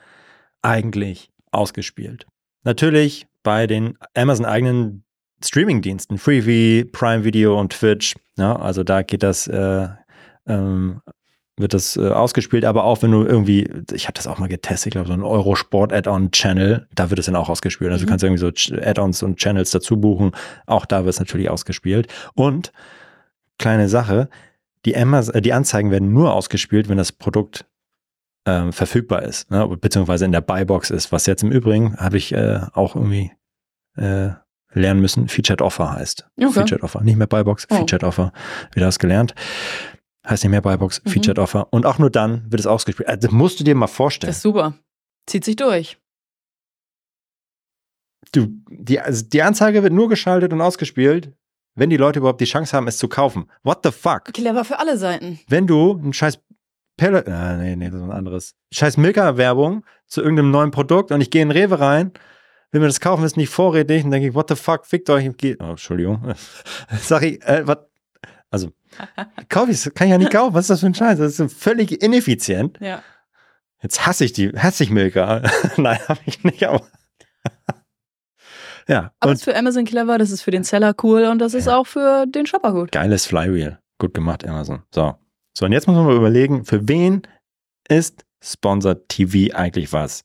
[0.62, 2.28] eigentlich ausgespielt?
[2.64, 5.04] Natürlich bei den Amazon eigenen
[5.44, 8.16] Streaming-Diensten, Freevee, Prime Video und Twitch.
[8.38, 9.88] Ja, also da geht das äh,
[10.48, 11.02] ähm,
[11.58, 14.88] wird das äh, ausgespielt, aber auch wenn du irgendwie, ich habe das auch mal getestet,
[14.88, 17.92] ich glaube so ein Eurosport Add-on-Channel, da wird es dann auch ausgespielt.
[17.92, 18.06] Also Mhm.
[18.06, 20.32] du kannst irgendwie so Add-ons und Channels dazu buchen,
[20.68, 22.08] auch da wird es natürlich ausgespielt.
[22.36, 22.72] Und
[23.58, 24.30] kleine Sache,
[24.86, 27.66] die, Amaz äh, die Anzeigen werden nur ausgespielt, wenn das Produkt
[28.46, 29.68] ähm, verfügbar ist, ne?
[29.68, 33.32] beziehungsweise in der Buybox ist, was jetzt im Übrigen habe ich äh, auch irgendwie
[33.98, 34.30] äh,
[34.72, 36.30] lernen müssen, Featured Offer heißt.
[36.38, 36.52] Okay.
[36.52, 37.76] Featured Offer, nicht mehr Buybox, Oh.
[37.76, 38.32] Featured Offer.
[38.74, 39.34] Wieder was gelernt.
[40.28, 41.10] Heißt nicht mehr Buybox, Mhm.
[41.10, 41.68] Featured Offer.
[41.72, 43.10] Und auch nur dann wird es ausgespielt.
[43.10, 44.30] Also, das musst du dir mal vorstellen.
[44.30, 44.76] Das ist super.
[45.26, 45.98] Zieht sich durch.
[48.34, 51.34] Du, die, also die Anzeige wird nur geschaltet und ausgespielt,
[51.78, 53.50] wenn die Leute überhaupt die Chance haben, es zu kaufen.
[53.64, 54.26] What the fuck?
[54.34, 55.40] Clever für alle Seiten.
[55.48, 56.40] Wenn du ein scheiß
[56.98, 58.56] Pelle, ah, nee, nee, das ist ein anderes.
[58.74, 62.12] Scheiß Milka-Werbung zu irgendeinem neuen Produkt und ich gehe in Rewe rein,
[62.72, 65.30] will mir das kaufen, ist nicht vorrätig und denke ich, what the fuck, fickt euch.
[65.30, 66.34] Oh, Entschuldigung.
[67.00, 67.78] Sag ich, äh, was?
[68.50, 68.72] Also,
[69.50, 70.56] kauf ich, kann ich ja nicht kaufen.
[70.56, 71.20] Was ist das für ein Scheiß?
[71.20, 72.80] Das ist völlig ineffizient.
[72.82, 73.04] Ja.
[73.84, 75.44] Jetzt hasse ich die, hasse ich Milka.
[75.78, 76.82] Nein, habe ich nicht, aber.
[78.88, 81.54] Ja, Aber es ist für Amazon clever, das ist für den Seller cool und das
[81.54, 82.92] ist auch für den Shopper gut.
[82.92, 83.80] geiles Flywheel.
[84.00, 84.84] Gut gemacht, Amazon.
[84.94, 85.16] So.
[85.58, 87.24] So, und jetzt muss man mal überlegen, für wen
[87.90, 90.24] ist Sponsored TV eigentlich was?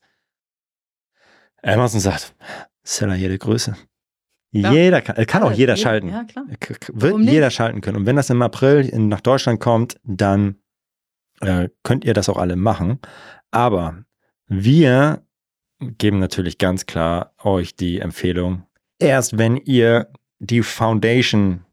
[1.63, 2.35] Amazon sagt,
[2.83, 3.77] Seller jede Größe.
[4.55, 4.73] Klar.
[4.75, 6.09] Jeder kann, äh, kann auch Alle, jeder je- schalten.
[6.11, 6.45] Ja, klar.
[6.49, 7.33] Wird Warum nicht?
[7.33, 7.97] jeder schalten können.
[7.99, 10.57] Und wenn das im April in, nach Deutschland kommt, dann
[11.41, 12.99] äh, könnt ihr das auch alle machen.
[13.51, 14.05] Aber
[14.49, 15.25] wir
[15.99, 18.65] geben natürlich ganz klar euch die Empfehlung,
[18.99, 21.65] erst wenn ihr die Foundation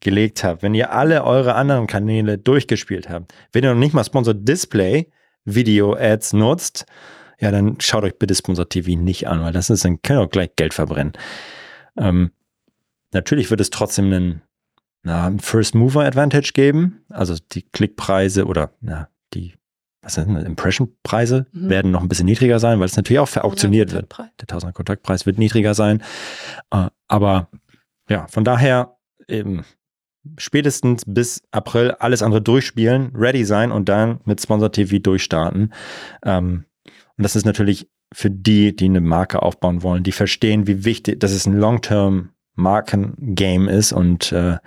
[0.00, 4.04] gelegt habt, wenn ihr alle eure anderen Kanäle durchgespielt habt, wenn ihr noch nicht mal
[4.04, 5.10] Sponsored Display
[5.44, 6.86] Video Ads nutzt,
[7.38, 10.22] ja, dann schaut euch bitte Sponsor TV nicht an, weil das ist, dann könnt ihr
[10.22, 11.12] auch gleich Geld verbrennen.
[11.96, 12.30] Ähm,
[13.12, 14.42] natürlich wird es trotzdem einen,
[15.02, 17.04] na, einen First Mover Advantage geben.
[17.10, 19.54] Also die Klickpreise oder na, die
[20.06, 21.68] was sind das, Impression-Preise Mhm.
[21.68, 24.16] werden noch ein bisschen niedriger sein, weil es natürlich auch verauktioniert wird.
[24.40, 26.02] Der 1000er Kontaktpreis wird niedriger sein.
[26.70, 27.48] Äh, aber
[28.08, 29.64] ja, von daher eben
[30.38, 35.72] spätestens bis April alles andere durchspielen, ready sein und dann mit Sponsor TV durchstarten.
[36.24, 36.64] Ähm,
[37.16, 41.18] und das ist natürlich für die, die eine Marke aufbauen wollen, die verstehen, wie wichtig,
[41.18, 43.92] dass es ein Long-Term Marken-Game ist.
[43.92, 44.58] Und äh,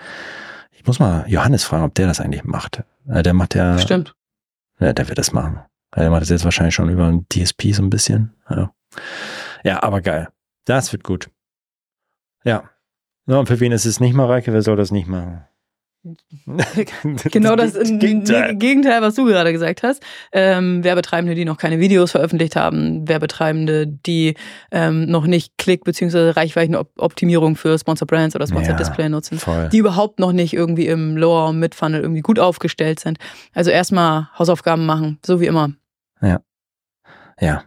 [0.72, 2.84] ich muss mal Johannes fragen, ob der das eigentlich macht.
[3.08, 4.16] Äh, der macht ja, Stimmt.
[4.80, 5.62] Ja, der wird das machen.
[5.96, 8.34] Ja, Der macht das jetzt wahrscheinlich schon über ein DSP so ein bisschen.
[8.50, 8.72] Ja,
[9.64, 10.30] ja aber geil.
[10.66, 11.30] Das wird gut.
[12.44, 12.70] Ja.
[13.28, 13.38] ja.
[13.40, 14.54] Und für wen ist es nicht Mareike?
[14.54, 15.46] Wer soll das nicht machen?
[17.32, 18.56] Genau das im Gegenteil.
[18.56, 20.02] Gegenteil, was du gerade gesagt hast.
[20.32, 24.36] Ähm, Werbetreibende, die noch keine Videos veröffentlicht haben, Werbetreibende, die
[24.72, 26.32] ähm, noch nicht Klick- bzw.
[26.32, 29.70] Reichweitenoptimierung für Sponsor Brands oder Sponsor Ja, Display nutzen, Voll.
[29.70, 33.18] die überhaupt noch nicht irgendwie im Lower- und Mid-Funnel irgendwie gut aufgestellt sind.
[33.54, 35.72] Also erstmal Hausaufgaben machen, so wie immer.
[37.42, 37.64] Ja.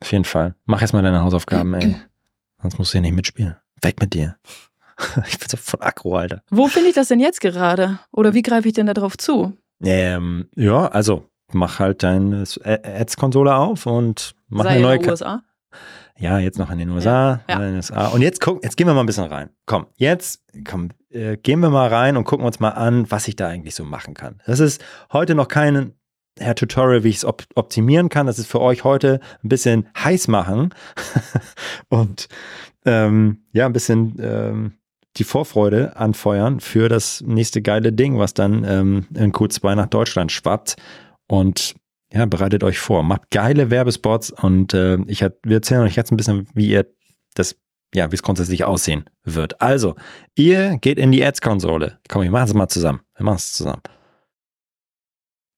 [0.00, 0.54] Auf jeden Fall.
[0.66, 1.96] Mach erst mal deine Hausaufgaben, ey.
[2.62, 3.56] Sonst musst du hier nicht mitspielen.
[3.82, 4.36] Weg mit dir.
[5.26, 6.42] Ich bin so voll aggro, Alter.
[6.50, 7.98] Wo finde ich das denn jetzt gerade?
[8.12, 9.56] Oder wie greife ich denn da drauf zu?
[9.82, 15.04] Ähm, ja, also mach halt deine Ads-Konsole auf und mach Sei eine in neue den
[15.04, 15.42] Ka USA?
[16.16, 17.40] Ja, jetzt noch in den USA.
[17.48, 17.56] Ja.
[17.56, 18.08] in den USA.
[18.08, 19.50] Und jetzt guck, jetzt gehen wir mal ein bisschen rein.
[19.66, 23.36] Komm, jetzt komm, äh, gehen wir mal rein und gucken uns mal an, was ich
[23.36, 24.40] da eigentlich so machen kann.
[24.46, 25.94] Das ist heute noch kein
[26.38, 28.26] Herr Tutorial, wie ich es op optimieren kann.
[28.26, 30.70] Das ist für euch heute ein bisschen heiß machen
[31.88, 32.28] und
[32.84, 34.72] ähm, ja, ein bisschen ähm,
[35.16, 40.32] die Vorfreude anfeuern für das nächste geile Ding, was dann ähm, in Q2 nach Deutschland
[40.32, 40.76] schwappt.
[41.26, 41.74] Und
[42.12, 46.12] ja, bereitet euch vor, macht geile Werbespots und äh, ich hat, wir erzählen euch jetzt
[46.12, 46.86] ein bisschen, wie ihr
[47.34, 47.56] das,
[47.94, 49.60] ja, wie es grundsätzlich aussehen wird.
[49.60, 49.96] Also,
[50.36, 51.98] ihr geht in die Ads-Konsole.
[52.08, 53.00] Komm, wir machen es mal zusammen.
[53.16, 53.82] Wir machen es zusammen.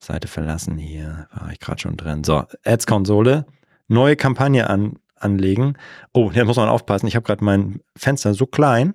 [0.03, 2.25] Seite verlassen, hier war ich gerade schon drin.
[2.25, 3.45] So, Ads-Konsole,
[3.89, 5.77] neue Kampagne an, anlegen.
[6.13, 7.07] Oh, hier muss man aufpassen.
[7.07, 8.95] Ich habe gerade mein Fenster so klein,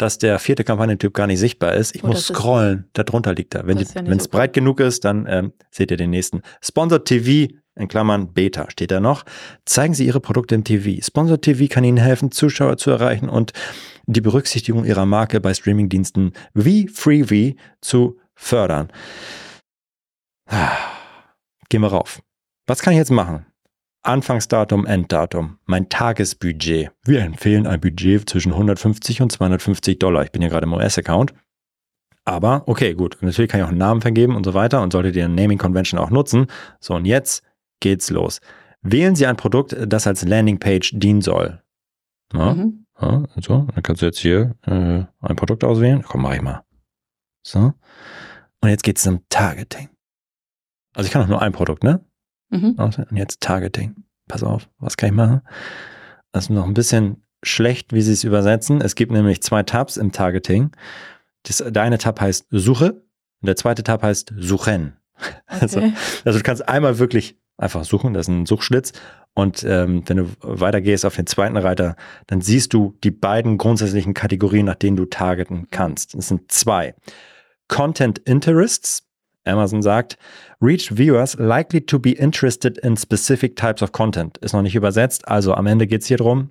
[0.00, 1.94] dass der vierte Kampagnentyp gar nicht sichtbar ist.
[1.94, 2.88] Ich Oh, muss ist- scrollen.
[2.94, 3.66] Da drunter liegt er.
[3.66, 6.42] Wenn ist ja es so breit genug ist, dann ähm, seht ihr den nächsten.
[6.62, 9.24] Sponsored TV, in Klammern Beta steht da noch.
[9.64, 11.02] Zeigen Sie Ihre Produkte im TV.
[11.04, 13.52] Sponsored TV kann Ihnen helfen, Zuschauer zu erreichen und
[14.06, 18.88] die Berücksichtigung Ihrer Marke bei Streamingdiensten wie Freevee zu fördern.
[20.48, 20.76] Ah,
[21.68, 22.20] Gehen wir rauf.
[22.66, 23.46] Was kann ich jetzt machen?
[24.02, 26.90] Anfangsdatum, Enddatum, mein Tagesbudget.
[27.04, 30.24] Wir empfehlen ein Budget zwischen 150 und 250 Dollar.
[30.24, 31.34] Ich bin ja gerade im US-Account.
[32.24, 33.18] Aber okay, gut.
[33.20, 35.58] Natürlich kann ich auch einen Namen vergeben und so weiter und solltet ihr eine Naming
[35.58, 36.46] Convention auch nutzen.
[36.78, 37.42] So, und jetzt
[37.80, 38.40] geht's los.
[38.82, 41.62] Wählen Sie ein Produkt, das als Landingpage dienen soll.
[42.32, 42.86] Ja, Mhm.
[43.00, 46.02] ja, so, dann kannst du jetzt hier äh, ein Produkt auswählen.
[46.02, 46.62] Komm, mach ich mal.
[47.42, 47.72] So.
[48.62, 49.88] Und jetzt geht's zum Targeting.
[50.94, 52.04] Also ich kann auch nur ein Produkt, ne?
[52.50, 52.72] Mhm.
[52.72, 53.96] Und jetzt Targeting.
[54.28, 55.40] Pass auf, was kann ich machen?
[56.32, 58.80] Das ist noch ein bisschen schlecht, wie sie es übersetzen.
[58.80, 60.70] Es gibt nämlich zwei Tabs im Targeting.
[61.44, 63.02] Das, der eine Tab heißt Suche
[63.40, 64.96] und der zweite Tab heißt Suchen.
[65.46, 65.92] Also, Okay.
[66.24, 68.92] also du kannst einmal wirklich einfach suchen, das ist ein Suchschlitz.
[69.34, 71.94] Und ähm, wenn du weitergehst auf den zweiten Reiter,
[72.26, 76.14] dann siehst du die beiden grundsätzlichen Kategorien, nach denen du targeten kannst.
[76.14, 76.94] Das sind zwei.
[77.68, 79.06] Content Interests.
[79.44, 80.18] Amazon sagt,
[80.60, 84.38] reach viewers likely to be interested in specific types of content.
[84.38, 85.26] Ist noch nicht übersetzt.
[85.28, 86.50] Also am Ende geht es hier drum,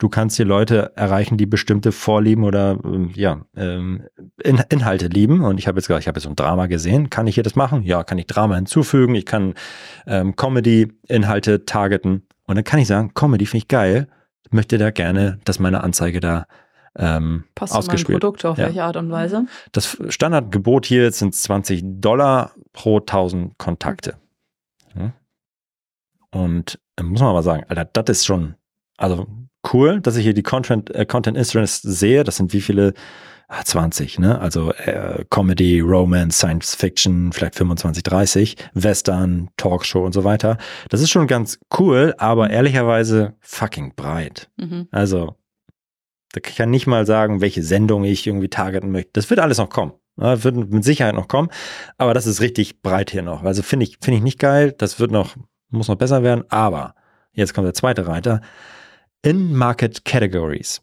[0.00, 4.02] du kannst hier Leute erreichen, die bestimmte Vorlieben oder ähm, ja, ähm,
[4.42, 5.44] in, Inhalte lieben.
[5.44, 7.10] Und ich habe jetzt gesagt, ich habe jetzt so ein Drama gesehen.
[7.10, 7.82] Kann ich hier das machen?
[7.82, 9.14] Ja, kann ich Drama hinzufügen.
[9.14, 9.54] Ich kann
[10.06, 12.26] ähm, Comedy-Inhalte targeten.
[12.46, 14.08] Und dann kann ich sagen, Comedy finde ich geil.
[14.50, 16.46] Möchte da gerne, dass meine Anzeige da
[16.96, 18.20] ähm, Passt ausgespielt.
[18.20, 18.66] Produkt auf Ja.
[18.66, 19.46] welche Art und Weise?
[19.72, 24.16] Das Standardgebot hier sind 20 Dollar pro 1000 Kontakte.
[24.96, 25.12] Ja.
[26.30, 28.54] Und äh, muss man aber sagen, Alter, das ist schon,
[28.96, 29.26] also
[29.72, 32.24] cool, dass ich hier die Content, äh, Content Interests sehe.
[32.24, 32.94] Das sind wie viele?
[33.52, 34.40] Ah, 20, ne?
[34.40, 40.56] Also äh, Comedy, Romance, Science Fiction, vielleicht 25, 30, Western, Talkshow und so weiter.
[40.88, 44.48] Das ist schon ganz cool, aber ehrlicherweise fucking breit.
[44.56, 44.86] Mhm.
[44.92, 45.34] Also,
[46.32, 49.10] da kann ich nicht mal sagen, welche Sendung ich irgendwie targeten möchte.
[49.14, 49.92] Das wird alles noch kommen.
[50.16, 51.48] Ja, wird mit Sicherheit noch kommen.
[51.98, 53.42] Aber das ist richtig breit hier noch.
[53.42, 54.74] Also finde ich, finde ich nicht geil.
[54.76, 55.36] Das wird noch,
[55.70, 56.44] muss noch besser werden.
[56.50, 56.94] Aber
[57.32, 58.40] jetzt kommt der zweite Reiter.
[59.22, 60.82] In-Market Categories.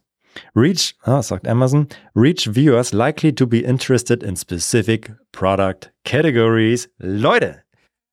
[0.55, 6.89] Reach, ah, sagt Amazon, reach viewers likely to be interested in specific product categories.
[6.99, 7.63] Leute,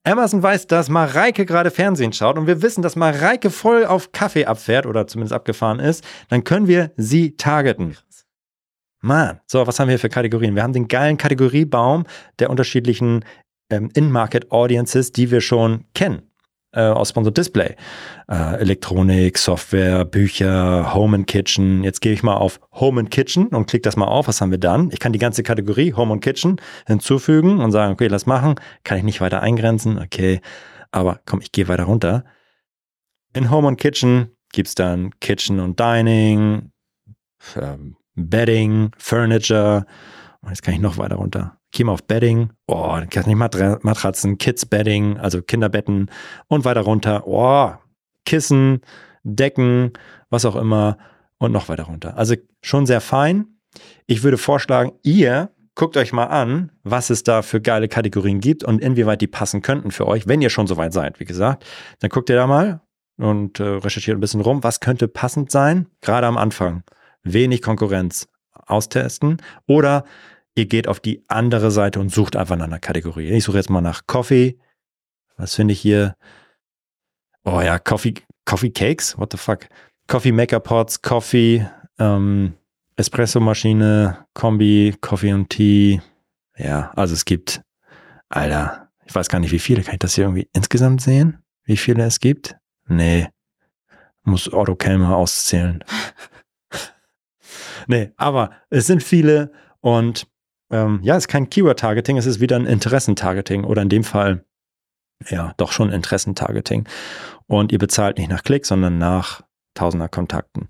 [0.05, 4.45] Amazon weiß, dass Mareike gerade Fernsehen schaut und wir wissen, dass Mareike voll auf Kaffee
[4.45, 7.97] abfährt oder zumindest abgefahren ist, dann können wir sie targeten.
[9.01, 10.55] Mann, so, was haben wir für Kategorien?
[10.55, 12.05] Wir haben den geilen Kategoriebaum
[12.39, 13.25] der unterschiedlichen
[13.71, 16.34] ähm, In-Market Audiences, die wir schon kennen
[16.75, 17.77] äh, aus Sponsored Display.
[18.29, 21.85] Äh, Elektronik, Software, Bücher, Home and Kitchen.
[21.85, 24.29] Jetzt gehe ich mal auf Home and Kitchen und klicke das mal auf.
[24.29, 24.91] Was haben wir dann?
[24.93, 28.57] Ich kann die ganze Kategorie Home and Kitchen hinzufügen und sagen, okay, lass machen.
[28.83, 29.99] Kann ich nicht weiter eingrenzen.
[29.99, 30.41] Okay,
[30.91, 32.25] aber komm, ich gehe weiter runter.
[33.35, 36.71] In Home and Kitchen gibt's dann Kitchen und Dining,
[37.61, 39.87] ähm, Bedding, Furniture.
[40.41, 41.59] Und jetzt kann ich noch weiter runter.
[41.83, 42.51] Mal auf Bedding.
[42.69, 46.11] Oh, kann ich nicht Matra Matratzen, Kids Bedding, also Kinderbetten
[46.47, 47.27] und weiter runter.
[47.27, 47.73] Oh,
[48.25, 48.83] Kissen,
[49.25, 49.93] Decken,
[50.31, 50.99] was auch immer
[51.39, 52.17] und noch weiter runter.
[52.17, 53.47] Also schon sehr fein.
[54.07, 58.63] Ich würde vorschlagen, ihr guckt euch mal an, was es da für geile Kategorien gibt
[58.63, 61.65] und inwieweit die passen könnten für euch, wenn ihr schon soweit seid, wie gesagt.
[61.99, 62.81] Dann guckt ihr da mal
[63.17, 66.85] und äh, recherchiert ein bisschen rum, was könnte passend sein, gerade am Anfang.
[67.23, 68.29] Wenig Konkurrenz
[68.67, 70.05] austesten oder
[70.55, 73.31] ihr geht auf die andere Seite und sucht einfach nach einer Kategorie.
[73.31, 74.59] Ich suche jetzt mal nach Coffee.
[75.37, 76.17] Was finde ich hier?
[77.45, 78.15] Oh ja, Coffee,
[78.45, 79.19] Coffee Cakes?
[79.19, 79.67] What the fuck?
[80.07, 81.67] Coffee Maker Pots, Coffee,
[81.99, 82.55] ähm,
[82.97, 86.01] Espresso-Maschine, Kombi, Coffee und Tea.
[86.57, 87.63] Ja, also es gibt,
[88.29, 89.83] Alter, ich weiß gar nicht, wie viele.
[89.83, 91.43] Kann ich das hier irgendwie insgesamt sehen?
[91.65, 92.57] Wie viele es gibt?
[92.87, 93.29] Nee.
[94.23, 95.83] Muss Otto Kelmer auszählen.
[97.87, 100.27] nee, aber es sind viele und
[100.71, 104.45] ähm, ja, es ist kein Keyword-Targeting, es ist wieder ein Interessentargeting oder in dem Fall
[105.29, 106.89] ja, doch schon Interessentargeting.
[107.47, 109.43] Und ihr bezahlt nicht nach Klick, sondern nach
[109.75, 110.69] tausender Kontakten.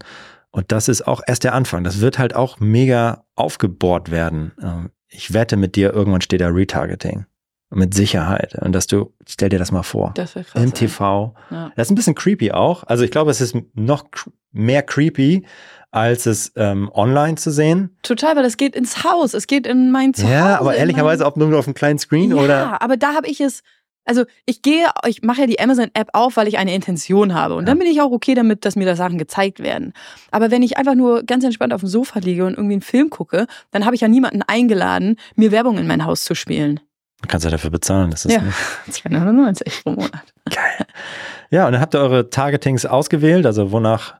[0.51, 1.83] Und das ist auch erst der Anfang.
[1.85, 4.53] Das wird halt auch mega aufgebohrt werden.
[4.63, 7.27] Ähm, Ich wette mit dir, irgendwann steht da Retargeting.
[7.71, 8.55] Mit Sicherheit.
[8.61, 10.13] Und dass du, stell dir das mal vor.
[10.15, 10.63] Das wäre krass.
[10.63, 10.75] Im.
[10.75, 11.35] TV.
[11.51, 11.73] Ja.
[11.75, 12.85] Das ist ein bisschen creepy auch.
[12.85, 14.05] Also ich glaube, es ist noch
[14.53, 15.45] mehr creepy,
[15.95, 17.97] als es ähm, online zu sehen.
[18.03, 19.33] Total, weil das geht ins Haus.
[19.33, 20.33] Es geht in mein Zuhause.
[20.33, 23.41] ja, aber ehrlicherweise auch nur auf einem kleinen Screen ja, oder aber da habe ich
[23.41, 23.63] es.
[24.07, 27.55] Also ich gehe, ich mache ja die Amazon-App auf, weil ich eine Intention habe.
[27.55, 29.95] Und dann bin ich auch okay damit, dass mir da Sachen gezeigt werden.
[30.31, 33.09] Aber wenn ich einfach nur ganz entspannt auf dem Sofa liege und irgendwie einen Film
[33.09, 36.81] gucke, dann habe ich ja niemanden eingeladen, mir Werbung in mein Haus zu spielen.
[37.23, 38.11] du kannst ja dafür bezahlen.
[38.11, 38.43] Das ist Ja.
[38.43, 38.57] nicht
[38.91, 40.35] 299 pro Monat.
[40.51, 40.87] geil.
[41.51, 43.47] Ja, und dann habt ihr eure Targetings ausgewählt.
[43.47, 44.17] Also wonach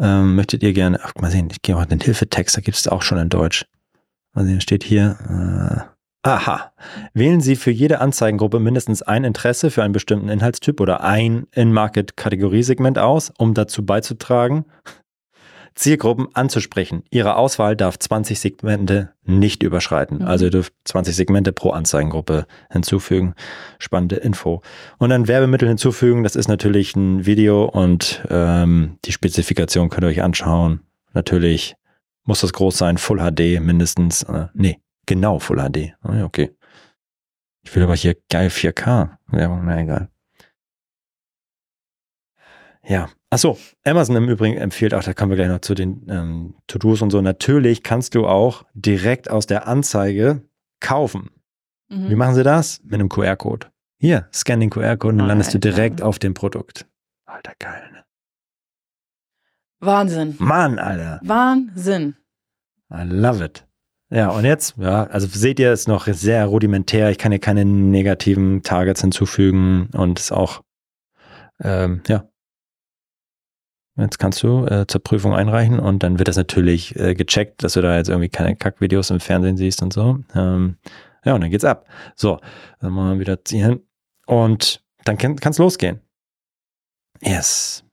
[0.00, 2.88] ähm, möchtet ihr gerne, ach mal sehen, ich gehe mal den Hilfetext, da gibt es
[2.88, 3.66] auch schon in Deutsch.
[4.34, 6.72] Mal sehen, steht hier, äh, aha,
[7.12, 12.98] wählen Sie für jede Anzeigengruppe mindestens ein Interesse für einen bestimmten Inhaltstyp oder ein In-Market-Kategoriesegment
[12.98, 14.64] aus, um dazu beizutragen,
[15.74, 17.02] Zielgruppen anzusprechen.
[17.10, 20.18] Ihre Auswahl darf 20 Segmente nicht überschreiten.
[20.18, 20.26] Mhm.
[20.26, 23.34] Also ihr dürft 20 Segmente pro Anzeigengruppe hinzufügen.
[23.78, 24.62] Spannende Info.
[24.98, 26.22] Und dann Werbemittel hinzufügen.
[26.22, 30.80] Das ist natürlich ein Video und ähm, die Spezifikation könnt ihr euch anschauen.
[31.12, 31.74] Natürlich
[32.24, 34.22] muss das groß sein, Full HD mindestens.
[34.22, 35.94] Äh, nee, genau Full HD.
[36.02, 36.50] Ah, Okay.
[37.66, 40.08] Ich will aber hier geil 4K Werbung, na egal.
[42.86, 46.54] Ja, achso, Amazon im Übrigen empfiehlt auch, da kommen wir gleich noch zu den ähm,
[46.66, 47.20] To-Dos und so.
[47.20, 50.42] Natürlich kannst du auch direkt aus der Anzeige
[50.80, 51.30] kaufen.
[51.88, 52.10] Mhm.
[52.10, 52.82] Wie machen sie das?
[52.84, 53.68] Mit einem QR-Code.
[53.98, 56.86] Hier, scan den QR-Code und dann landest du direkt auf dem Produkt.
[57.24, 57.90] Alter, geil.
[57.92, 58.04] Ne?
[59.80, 60.34] Wahnsinn.
[60.38, 61.20] Mann, Alter.
[61.24, 62.16] Wahnsinn.
[62.92, 63.66] I love it.
[64.10, 67.10] Ja, und jetzt, ja, also seht ihr, ist noch sehr rudimentär.
[67.10, 70.62] Ich kann hier keine negativen Targets hinzufügen und ist auch,
[71.62, 72.28] ähm, ja.
[73.96, 77.74] Jetzt kannst du äh, zur Prüfung einreichen und dann wird das natürlich äh, gecheckt, dass
[77.74, 80.18] du da jetzt irgendwie keine Kackvideos im Fernsehen siehst und so.
[80.34, 80.76] Ähm,
[81.24, 81.86] ja, und dann geht's ab.
[82.16, 82.40] So,
[82.80, 83.80] dann machen wir wieder ziehen
[84.26, 86.00] und dann kann es losgehen.
[87.20, 87.84] Yes.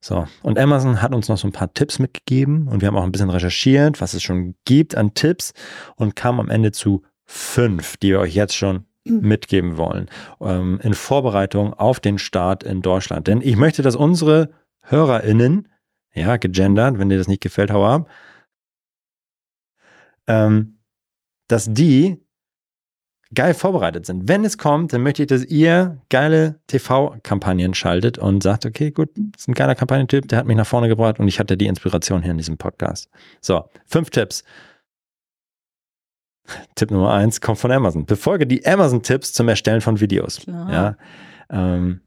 [0.00, 3.02] So, und Amazon hat uns noch so ein paar Tipps mitgegeben und wir haben auch
[3.02, 5.52] ein bisschen recherchiert, was es schon gibt an Tipps
[5.96, 10.08] und kamen am Ende zu fünf, die wir euch jetzt schon mitgeben wollen,
[10.40, 13.26] ähm, in Vorbereitung auf den Start in Deutschland.
[13.26, 14.50] Denn ich möchte, dass unsere
[14.86, 15.68] HörerInnen,
[16.14, 18.08] ja, gegendert, wenn dir das nicht gefällt, hau ab,
[20.26, 20.78] ähm,
[21.48, 22.20] dass die
[23.34, 24.28] geil vorbereitet sind.
[24.28, 29.10] Wenn es kommt, dann möchte ich, dass ihr geile TV-Kampagnen schaltet und sagt, okay, gut,
[29.16, 31.66] das ist ein geiler Kampagnentyp, der hat mich nach vorne gebracht und ich hatte die
[31.66, 33.10] Inspiration hier in diesem Podcast.
[33.40, 34.44] So, fünf Tipps.
[36.76, 38.06] Tipp Nummer eins kommt von Amazon.
[38.06, 40.38] Befolge die Amazon-Tipps zum Erstellen von Videos.
[40.38, 40.72] Klar.
[40.72, 40.96] Ja,
[41.50, 42.00] ähm,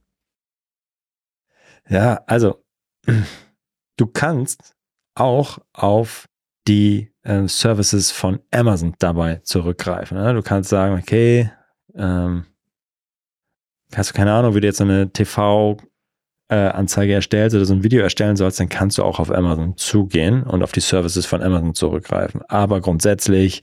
[1.90, 2.64] ja, also
[3.98, 4.76] du kannst
[5.16, 6.28] auch auf
[6.68, 10.18] die äh, Services von Amazon dabei zurückgreifen.
[10.18, 10.34] Ne?
[10.34, 11.52] Du kannst sagen, okay,
[11.96, 12.46] ähm,
[13.96, 18.36] hast du keine Ahnung, wie du jetzt eine TV-Anzeige erstellst oder so ein Video erstellen
[18.36, 22.42] sollst, dann kannst du auch auf Amazon zugehen und auf die Services von Amazon zurückgreifen.
[22.48, 23.62] Aber grundsätzlich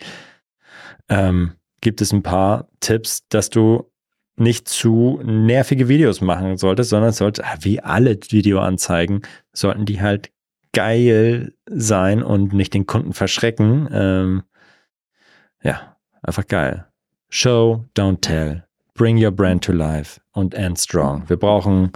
[1.09, 3.91] ähm, gibt es ein paar Tipps, dass du
[4.37, 9.23] nicht zu nervige Videos machen solltest, sondern es sollte, wie alle Videoanzeigen,
[9.53, 10.31] sollten die halt
[10.73, 13.89] geil sein und nicht den Kunden verschrecken.
[13.91, 14.43] Ähm,
[15.63, 16.87] ja, einfach geil.
[17.31, 18.65] Show, don't tell.
[18.95, 21.29] Bring your brand to life und end strong.
[21.29, 21.93] Wir brauchen,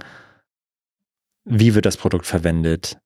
[1.45, 2.99] wie wird das Produkt verwendet?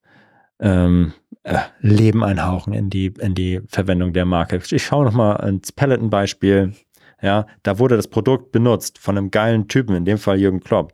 [0.60, 4.62] Ähm, äh, Leben einhauchen in die, in die Verwendung der Marke.
[4.70, 6.74] Ich schaue nochmal ins Peloton-Beispiel.
[7.22, 10.94] Ja, da wurde das Produkt benutzt von einem geilen Typen, in dem Fall Jürgen Klopp.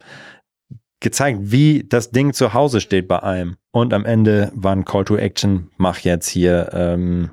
[0.99, 3.57] Gezeigt, wie das Ding zu Hause steht bei einem.
[3.71, 7.31] Und am Ende war ein Call to Action, mach jetzt hier, ähm,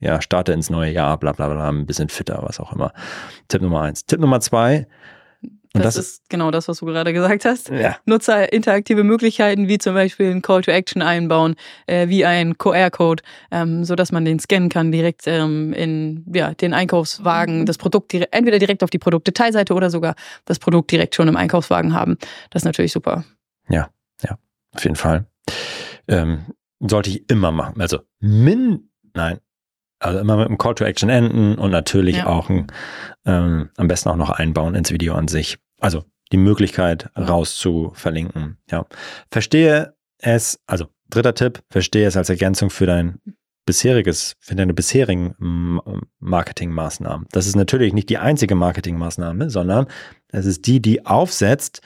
[0.00, 2.92] ja, starte ins neue Jahr, bla bla bla, ein bisschen fitter, was auch immer.
[3.46, 4.04] Tipp Nummer eins.
[4.04, 4.88] Tipp Nummer zwei.
[5.74, 7.70] Und Das, das, ist genau das, was du gerade gesagt hast.
[7.70, 11.54] ja, Nutzer interaktive Möglichkeiten, wie zum Beispiel ein Call to Action einbauen,
[11.86, 16.52] äh, wie ein QR-Code, ähm, so dass man den scannen kann direkt ähm, in ja,
[16.52, 21.14] den Einkaufswagen, das Produkt dire entweder direkt auf die Produktdetailseite oder sogar das Produkt direkt
[21.14, 22.18] schon im Einkaufswagen haben.
[22.50, 23.24] Das ist natürlich super.
[24.74, 25.26] auf jeden Fall.
[26.08, 26.46] Ähm,
[26.80, 27.80] sollte ich immer machen.
[27.80, 29.38] Also min, nein,
[30.02, 32.26] also immer mit einem Call to Action enden und natürlich Ja.
[32.26, 32.66] auch ein,
[33.24, 35.58] ähm, am besten auch noch einbauen ins Video an sich.
[35.80, 38.58] Also die Möglichkeit raus zu verlinken.
[38.70, 38.86] Ja.
[39.30, 43.20] Verstehe es, also dritter Tipp, verstehe es als Ergänzung für dein
[43.66, 45.34] bisheriges, für deine bisherigen
[46.18, 47.26] Marketingmaßnahmen.
[47.32, 49.86] Das ist natürlich nicht die einzige Marketingmaßnahme, sondern
[50.28, 51.80] es ist die, die aufsetzt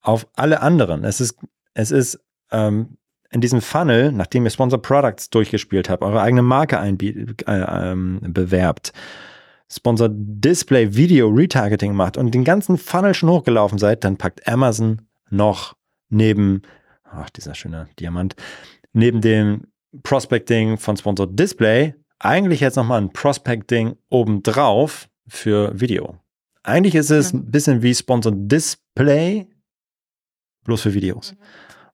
[0.00, 1.04] auf alle anderen.
[1.04, 1.36] Es ist,
[1.74, 2.20] es ist
[2.52, 2.96] ähm,
[3.34, 8.20] in diesem Funnel, nachdem ihr Sponsor Products durchgespielt habt, eure eigene Marke einbie- äh, ähm,
[8.22, 8.92] bewerbt,
[9.70, 15.02] Sponsor Display Video Retargeting macht und den ganzen Funnel schon hochgelaufen seid, dann packt Amazon
[15.30, 15.74] noch
[16.10, 16.62] neben,
[17.02, 18.36] ach, dieser schöne Diamant,
[18.92, 19.62] neben dem
[20.04, 26.16] Prospecting von Sponsor Display eigentlich jetzt nochmal ein Prospecting obendrauf für Video.
[26.62, 27.38] Eigentlich ist es Ja.
[27.38, 29.48] ein bisschen wie Sponsor Display,
[30.64, 31.34] bloß für Videos.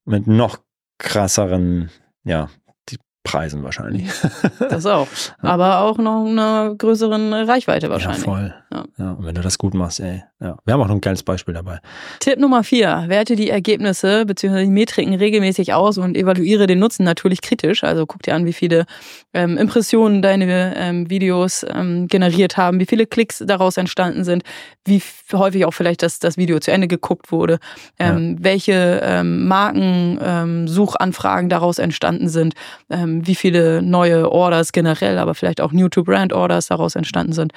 [0.05, 0.59] Mit noch
[1.01, 1.91] krasseren,
[2.25, 2.49] ja,
[2.89, 4.11] die Preisen wahrscheinlich.
[4.71, 5.09] Das auch.
[5.41, 8.25] Aber auch noch einer größeren Reichweite wahrscheinlich.
[8.25, 8.55] Ja, voll.
[8.73, 8.85] Ja.
[8.99, 9.11] Ja.
[9.13, 10.23] und wenn du das gut machst, ey.
[10.43, 10.57] Ja.
[10.65, 11.81] Wir haben auch noch ein geiles Beispiel dabei.
[12.21, 13.05] Tipp Nummer vier.
[13.09, 14.65] Werte die Ergebnisse bzw.
[14.65, 17.85] die Metriken regelmäßig aus und evaluiere den Nutzen natürlich kritisch.
[17.85, 18.87] Also guck dir an, wie viele
[19.35, 24.43] ähm, Impressionen deine ähm, Videos ähm, generiert haben, wie viele Klicks daraus entstanden sind,
[24.87, 25.03] wie
[25.35, 27.59] häufig auch vielleicht das, das Video zu Ende geguckt wurde,
[27.99, 32.55] ähm, welche ähm, Markensuchanfragen ähm, Suchanfragen daraus entstanden sind,
[32.89, 37.53] ähm, wie viele neue Orders generell, aber vielleicht auch New-to-Brand-Orders daraus entstanden sind.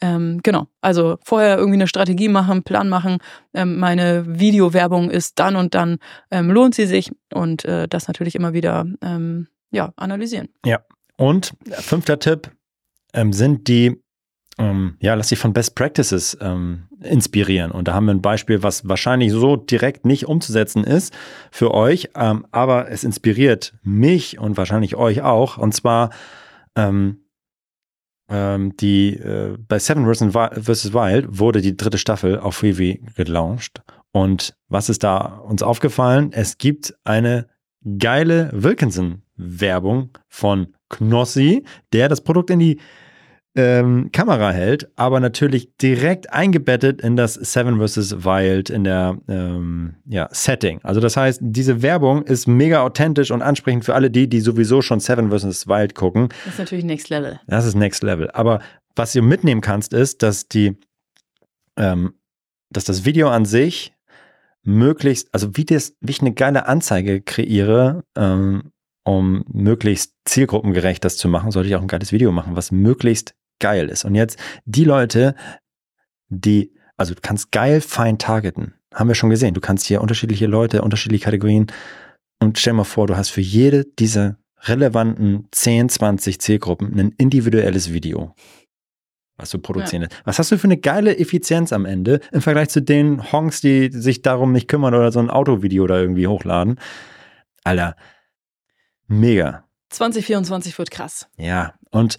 [0.00, 3.18] Ähm, genau, also vorher irgendwie eine Strategie machen, Plan machen.
[3.54, 5.98] Ähm, meine Videowerbung ist dann und dann
[6.30, 10.48] ähm, lohnt sie sich und äh, das natürlich immer wieder ähm, ja analysieren.
[11.16, 12.50] Und fünfter Tipp
[13.14, 14.02] ähm, sind die
[14.58, 17.70] ähm, ja, lass dich von Best Practices ähm, inspirieren.
[17.70, 21.14] Und da haben wir ein Beispiel, was wahrscheinlich so direkt nicht umzusetzen ist
[21.50, 25.58] für euch, ähm, aber es inspiriert mich und wahrscheinlich euch auch.
[25.58, 26.10] Und zwar
[26.74, 27.25] ähm,
[28.28, 30.92] ähm, die äh, bei Seven vs.
[30.92, 33.82] Wild wurde die dritte Staffel auf Freevee gelauncht.
[34.12, 36.30] Und was ist da uns aufgefallen?
[36.32, 37.48] Es gibt eine
[37.98, 42.80] geile Wilkinson-Werbung von Knossi, der das Produkt in die
[43.56, 48.24] ähm, Kamera hält, aber natürlich direkt eingebettet in das Seven vs.
[48.24, 50.80] Wild in der ähm, ja, Setting.
[50.82, 54.82] Also das heißt, diese Werbung ist mega authentisch und ansprechend für alle die, die sowieso
[54.82, 55.66] schon Seven vs.
[55.66, 56.28] Wild gucken.
[56.44, 57.40] Das ist natürlich Next Level.
[57.46, 58.30] Das ist Next Level.
[58.32, 58.60] Aber
[58.94, 60.76] was du mitnehmen kannst, ist, dass die,
[61.78, 62.12] ähm,
[62.70, 63.94] dass das Video an sich
[64.64, 68.72] möglichst, also wie, das, wie ich eine geile Anzeige kreiere, ähm,
[69.04, 73.34] um möglichst zielgruppengerecht das zu machen, sollte ich auch ein geiles Video machen, was möglichst
[73.58, 74.04] geil ist.
[74.04, 75.34] Und jetzt die Leute,
[76.28, 78.74] die, also du kannst geil fein targeten.
[78.94, 79.54] Haben wir schon gesehen.
[79.54, 81.66] Du kannst hier unterschiedliche Leute, unterschiedliche Kategorien.
[82.40, 87.92] Und stell mal vor, du hast für jede dieser relevanten 10, 20 Zielgruppen ein individuelles
[87.92, 88.34] Video,
[89.36, 90.08] was du produzieren ja.
[90.24, 93.90] Was hast du für eine geile Effizienz am Ende im Vergleich zu den Honks, die
[93.92, 96.80] sich darum nicht kümmern oder so ein Autovideo da irgendwie hochladen?
[97.64, 97.96] Alter,
[99.06, 99.64] mega.
[99.90, 101.28] 2024 wird krass.
[101.36, 102.18] Ja, und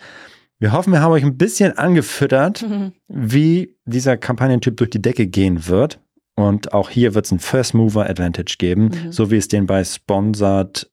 [0.60, 2.94] wir hoffen, wir haben euch ein bisschen angefüttert, mhm.
[3.08, 6.00] wie dieser Kampagnentyp durch die Decke gehen wird.
[6.36, 9.12] Und auch hier wird es einen First Mover Advantage geben, mhm.
[9.12, 10.92] so wie es den bei Sponsored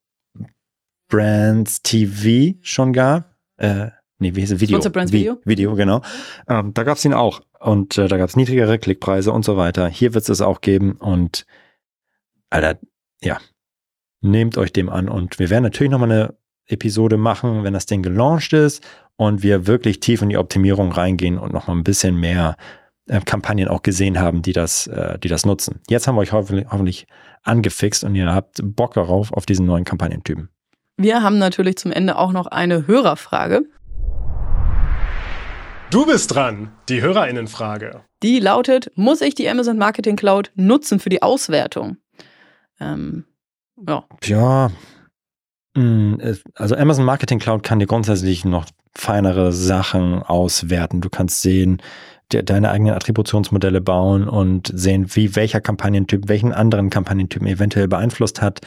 [1.09, 3.37] Brands TV schon gab.
[3.57, 3.89] Äh,
[4.19, 4.61] nee, wie hieß es?
[4.61, 4.77] Video.
[4.77, 5.39] Sponsored Brands Video?
[5.45, 6.03] Video, genau.
[6.49, 7.41] Ähm, da gab es ihn auch.
[7.61, 9.89] Und äh, da gab es niedrigere Klickpreise und so weiter.
[9.89, 10.93] Hier wird es es auch geben.
[10.93, 11.47] Und
[12.51, 12.79] Alter,
[13.23, 13.39] ja,
[14.21, 15.09] nehmt euch dem an.
[15.09, 16.35] Und wir werden natürlich nochmal eine
[16.67, 18.83] Episode machen, wenn das Ding gelauncht ist
[19.17, 22.57] und wir wirklich tief in die Optimierung reingehen und noch mal ein bisschen mehr
[23.07, 25.81] äh, Kampagnen auch gesehen haben, die das, äh, die das nutzen.
[25.89, 27.07] Jetzt haben wir euch hoffentlich, hoffentlich
[27.43, 30.49] angefixt und ihr habt Bock darauf, auf diesen neuen Kampagnentypen.
[30.97, 33.63] Wir haben natürlich zum Ende auch noch eine Hörerfrage.
[35.91, 38.01] Du bist dran, die Hörerinnenfrage.
[38.23, 41.99] Die lautet, muss ich die Amazon Marketing Cloud nutzen für die Auswertung?
[42.81, 43.25] Ähm,
[43.87, 44.05] ja.
[44.25, 44.71] Ja,
[46.55, 51.01] also Amazon Marketing Cloud kann dir grundsätzlich noch feinere Sachen auswerten.
[51.01, 51.83] Du kannst sehen,
[52.33, 58.41] de deine eigenen Attributionsmodelle bauen und sehen, wie welcher Kampagnentyp welchen anderen Kampagnentypen eventuell beeinflusst
[58.41, 58.61] hat.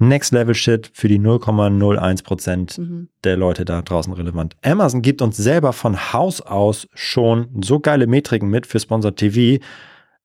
[0.00, 3.08] Next Level Shit für die 0,01 Prozent mhm.
[3.24, 4.56] der Leute da draußen relevant.
[4.62, 9.62] Amazon gibt uns selber von Haus aus schon so geile Metriken mit für Sponsor TV.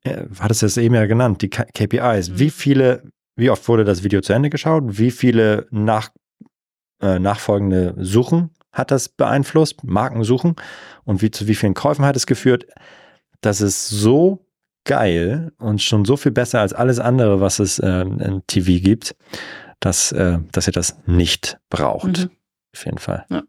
[0.03, 2.29] Äh, hat es jetzt eben ja genannt, die K KPIs.
[2.29, 2.39] Mhm.
[2.39, 3.03] Wie viele,
[3.35, 4.83] wie oft wurde das Video zu Ende geschaut?
[4.97, 6.09] Wie viele nach,
[7.01, 10.55] äh, nachfolgende Suchen hat das beeinflusst, Markensuchen
[11.03, 12.65] und wie zu wie vielen Käufen hat es geführt.
[13.41, 14.45] Das ist so
[14.85, 19.15] geil und schon so viel besser als alles andere, was es äh, in TV gibt,
[19.79, 22.19] dass, äh, dass ihr das nicht braucht.
[22.19, 22.31] Mhm.
[22.75, 23.25] Auf jeden Fall.
[23.29, 23.43] Ja.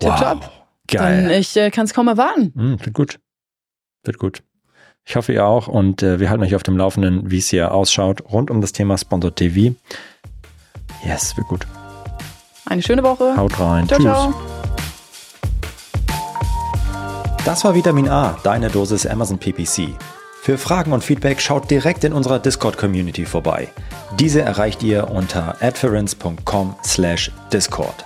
[0.00, 0.50] Wow.
[0.88, 1.22] Geil.
[1.22, 2.52] Dann ich äh, kann es kaum erwarten.
[2.54, 3.18] Mhm, wird gut.
[4.04, 4.42] Wird gut.
[5.08, 7.72] Ich hoffe, ihr auch und äh, wir halten euch auf dem Laufenden, wie es hier
[7.72, 9.76] ausschaut, rund um das Thema Sponsor TV.
[11.04, 11.64] Yes, wird gut.
[12.66, 13.36] Eine schöne Woche.
[13.36, 13.86] Haut rein.
[13.86, 14.10] Ciao, Tschüss.
[14.10, 14.34] ciao.
[17.44, 19.90] Das war Vitamin A, deine Dosis Amazon PPC.
[20.42, 23.68] Für Fragen und Feedback schaut direkt in unserer Discord-Community vorbei.
[24.18, 28.05] Diese erreicht ihr unter adference.com/discord.